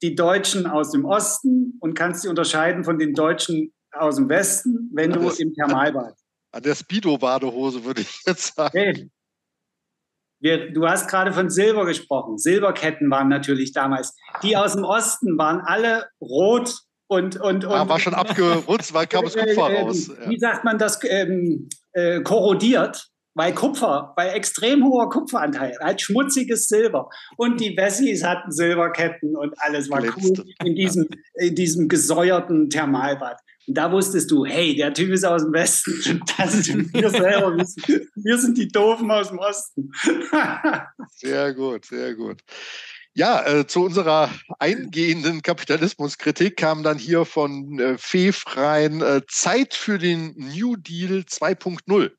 [0.02, 4.90] die Deutschen aus dem Osten und kannst sie unterscheiden von den Deutschen aus dem Westen,
[4.92, 6.16] wenn du im Thermalbad
[6.54, 8.78] an der Speedo-Badehose, würde ich jetzt sagen.
[8.78, 9.10] Hey.
[10.40, 12.38] Wir, du hast gerade von Silber gesprochen.
[12.38, 14.14] Silberketten waren natürlich damals.
[14.44, 16.76] Die aus dem Osten waren alle rot
[17.08, 17.38] und.
[17.40, 20.12] und, und ja, war schon abgerutscht, weil kam das Kupfer äh, raus.
[20.28, 21.00] Wie sagt man das?
[21.04, 23.10] Ähm, äh, korrodiert.
[23.36, 27.10] Weil Kupfer, weil extrem hoher Kupferanteil, halt schmutziges Silber.
[27.36, 30.44] Und die Wessis hatten Silberketten und alles war Glänzte.
[30.44, 33.40] cool in diesem, in diesem gesäuerten Thermalbad.
[33.68, 36.22] Da wusstest du, hey, der Typ ist aus dem Westen.
[36.38, 37.56] Das sind wir selber.
[37.56, 39.92] Wir sind die Doofen aus dem Osten.
[41.10, 42.42] sehr gut, sehr gut.
[43.16, 49.76] Ja, äh, zu unserer eingehenden Kapitalismuskritik kam dann hier von äh, Fev rein äh, Zeit
[49.76, 52.12] für den New Deal 2.0.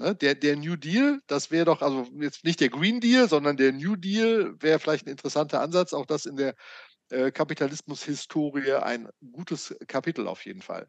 [0.00, 3.56] Ne, der, der New Deal, das wäre doch, also jetzt nicht der Green Deal, sondern
[3.56, 6.54] der New Deal wäre vielleicht ein interessanter Ansatz, auch das in der
[7.10, 10.86] äh, Kapitalismus-Historie ein gutes Kapitel auf jeden Fall.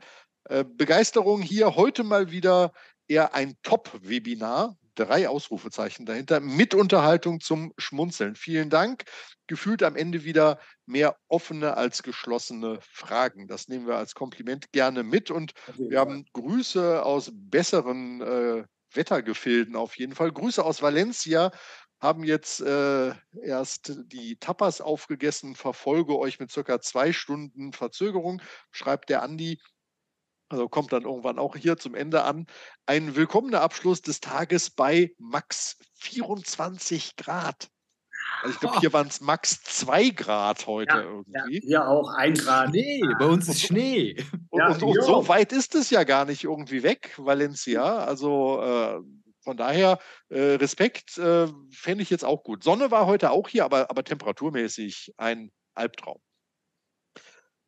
[0.50, 2.72] Äh, Begeisterung hier heute mal wieder
[3.08, 4.78] eher ein Top-Webinar.
[4.96, 8.36] Drei Ausrufezeichen dahinter mit Unterhaltung zum Schmunzeln.
[8.36, 9.04] Vielen Dank.
[9.46, 13.50] Gefühlt am Ende wieder mehr offene als geschlossene Fragen.
[13.50, 15.32] Das nehmen wir als Kompliment gerne mit.
[15.32, 18.64] Und wir haben Grüße aus besseren äh,
[18.94, 20.32] Wettergefilden auf jeden Fall.
[20.32, 21.52] Grüße aus Valencia
[22.06, 28.42] haben jetzt äh, erst die Tapas aufgegessen, verfolge euch mit circa zwei Stunden Verzögerung,
[28.72, 29.60] schreibt der Andi.
[30.48, 32.46] Also kommt dann irgendwann auch hier zum Ende an.
[32.86, 37.70] Ein willkommener Abschluss des Tages bei Max 24 Grad.
[38.44, 41.56] Also ich glaube, hier waren es max 2 Grad heute ja, irgendwie.
[41.56, 42.70] Ja, hier auch ein Grad.
[42.70, 44.24] Nee, bei uns ist Schnee.
[44.50, 47.98] Und, ja, und, und so weit ist es ja gar nicht irgendwie weg, Valencia.
[47.98, 49.00] Also äh,
[49.46, 50.00] von daher
[50.30, 52.64] äh, Respekt äh, fände ich jetzt auch gut.
[52.64, 56.20] Sonne war heute auch hier, aber, aber temperaturmäßig ein Albtraum.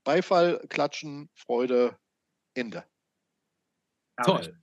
[0.04, 1.96] Beifall, Klatschen, Freude,
[2.56, 2.84] Ende.
[4.24, 4.60] Toll.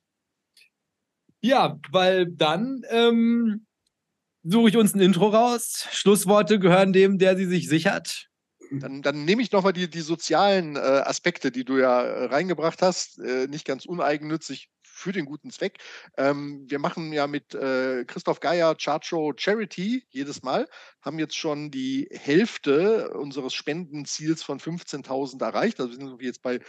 [1.40, 3.66] Ja, weil dann ähm,
[4.42, 5.86] suche ich uns ein Intro raus.
[5.92, 8.28] Schlussworte gehören dem, der sie sich sichert.
[8.72, 12.82] Dann, dann nehme ich nochmal die, die sozialen äh, Aspekte, die du ja äh, reingebracht
[12.82, 15.78] hast, äh, nicht ganz uneigennützig für den guten Zweck.
[16.16, 20.68] Ähm, wir machen ja mit äh, Christoph Geier Chartshow Charity jedes Mal,
[21.02, 25.80] haben jetzt schon die Hälfte unseres Spendenziels von 15.000 erreicht.
[25.80, 26.60] Also wir sind jetzt bei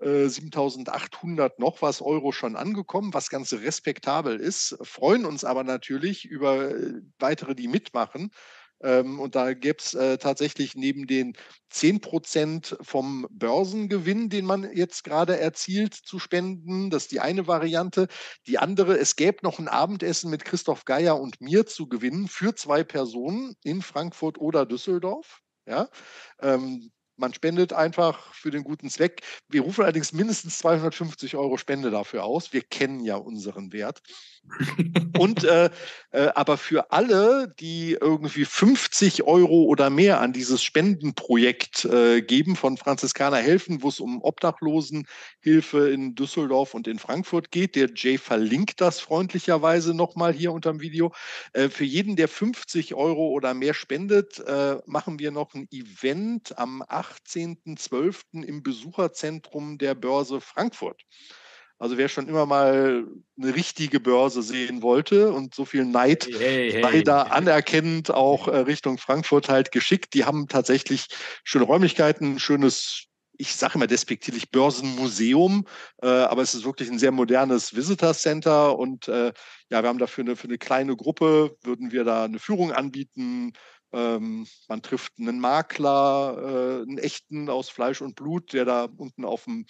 [0.00, 4.76] äh, 7.800 noch was Euro schon angekommen, was ganz respektabel ist.
[4.82, 8.30] Freuen uns aber natürlich über äh, weitere, die mitmachen.
[8.82, 11.34] Ähm, und da gäbe es äh, tatsächlich neben den
[11.70, 16.90] 10 Prozent vom Börsengewinn, den man jetzt gerade erzielt, zu spenden.
[16.90, 18.08] Das ist die eine Variante.
[18.46, 22.54] Die andere, es gäbe noch ein Abendessen mit Christoph Geier und mir zu gewinnen für
[22.54, 25.40] zwei Personen in Frankfurt oder Düsseldorf.
[25.66, 25.88] Ja,
[26.40, 26.90] ähm,
[27.20, 29.22] man spendet einfach für den guten Zweck.
[29.48, 32.54] Wir rufen allerdings mindestens 250 Euro Spende dafür aus.
[32.54, 34.00] Wir kennen ja unseren Wert.
[35.18, 35.70] Und äh,
[36.12, 42.56] äh, aber für alle, die irgendwie 50 Euro oder mehr an dieses Spendenprojekt äh, geben
[42.56, 48.18] von Franziskaner helfen, wo es um Obdachlosenhilfe in Düsseldorf und in Frankfurt geht, der Jay
[48.18, 51.12] verlinkt das freundlicherweise nochmal hier unter dem Video.
[51.52, 56.58] Äh, für jeden, der 50 Euro oder mehr spendet, äh, machen wir noch ein Event
[56.58, 58.42] am 18.12.
[58.42, 61.02] im Besucherzentrum der Börse Frankfurt.
[61.80, 63.06] Also wer schon immer mal
[63.40, 67.32] eine richtige Börse sehen wollte und so viel Neid hey, hey, sei da hey.
[67.32, 70.12] anerkennend auch äh, Richtung Frankfurt halt geschickt.
[70.12, 71.06] Die haben tatsächlich
[71.42, 73.06] schöne Räumlichkeiten, schönes
[73.38, 75.66] ich sage immer despektierlich Börsenmuseum,
[76.02, 79.32] äh, aber es ist wirklich ein sehr modernes Visitor Center und äh,
[79.70, 83.54] ja, wir haben dafür eine, für eine kleine Gruppe, würden wir da eine Führung anbieten.
[83.92, 89.24] Ähm, man trifft einen Makler, äh, einen echten aus Fleisch und Blut, der da unten
[89.24, 89.64] auf dem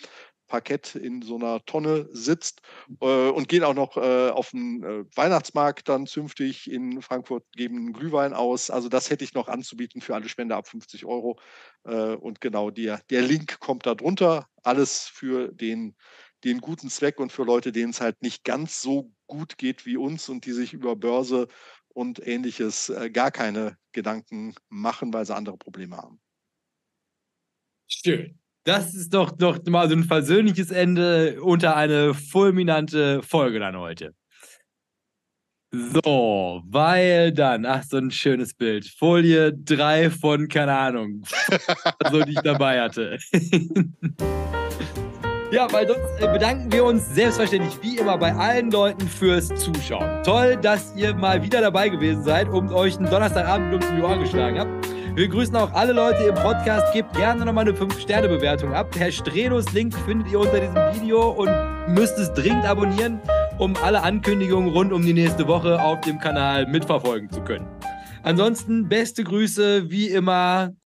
[0.51, 2.60] Parkett in so einer Tonne sitzt
[3.01, 7.94] äh, und gehen auch noch äh, auf den äh, Weihnachtsmarkt dann zünftig in Frankfurt, geben
[7.94, 8.68] Glühwein aus.
[8.68, 11.39] Also das hätte ich noch anzubieten für alle Spender ab 50 Euro.
[11.85, 14.48] Äh, und genau der, der Link kommt da drunter.
[14.62, 15.97] Alles für den,
[16.44, 19.97] den guten Zweck und für Leute, denen es halt nicht ganz so gut geht wie
[19.97, 21.47] uns und die sich über Börse
[21.94, 26.20] und ähnliches äh, gar keine Gedanken machen, weil sie andere Probleme haben.
[27.86, 28.39] Schön.
[28.71, 34.15] Das ist doch, doch mal so ein versöhnliches Ende unter eine fulminante Folge dann heute.
[35.73, 38.87] So, weil dann, ach, so ein schönes Bild.
[38.87, 41.25] Folie 3 von, keine Ahnung,
[42.13, 43.19] so die ich dabei hatte.
[45.53, 50.23] Ja, weil sonst äh, bedanken wir uns selbstverständlich wie immer bei allen Leuten fürs Zuschauen.
[50.23, 54.21] Toll, dass ihr mal wieder dabei gewesen seid und euch einen Donnerstagabend um die Ohren
[54.21, 54.99] geschlagen habt.
[55.16, 56.93] Wir grüßen auch alle Leute im Podcast.
[56.93, 58.95] Gebt gerne nochmal eine 5-Sterne-Bewertung ab.
[58.97, 61.51] Herr Strelos Link findet ihr unter diesem Video und
[61.89, 63.20] müsst es dringend abonnieren,
[63.59, 67.66] um alle Ankündigungen rund um die nächste Woche auf dem Kanal mitverfolgen zu können.
[68.23, 70.74] Ansonsten beste Grüße, wie immer,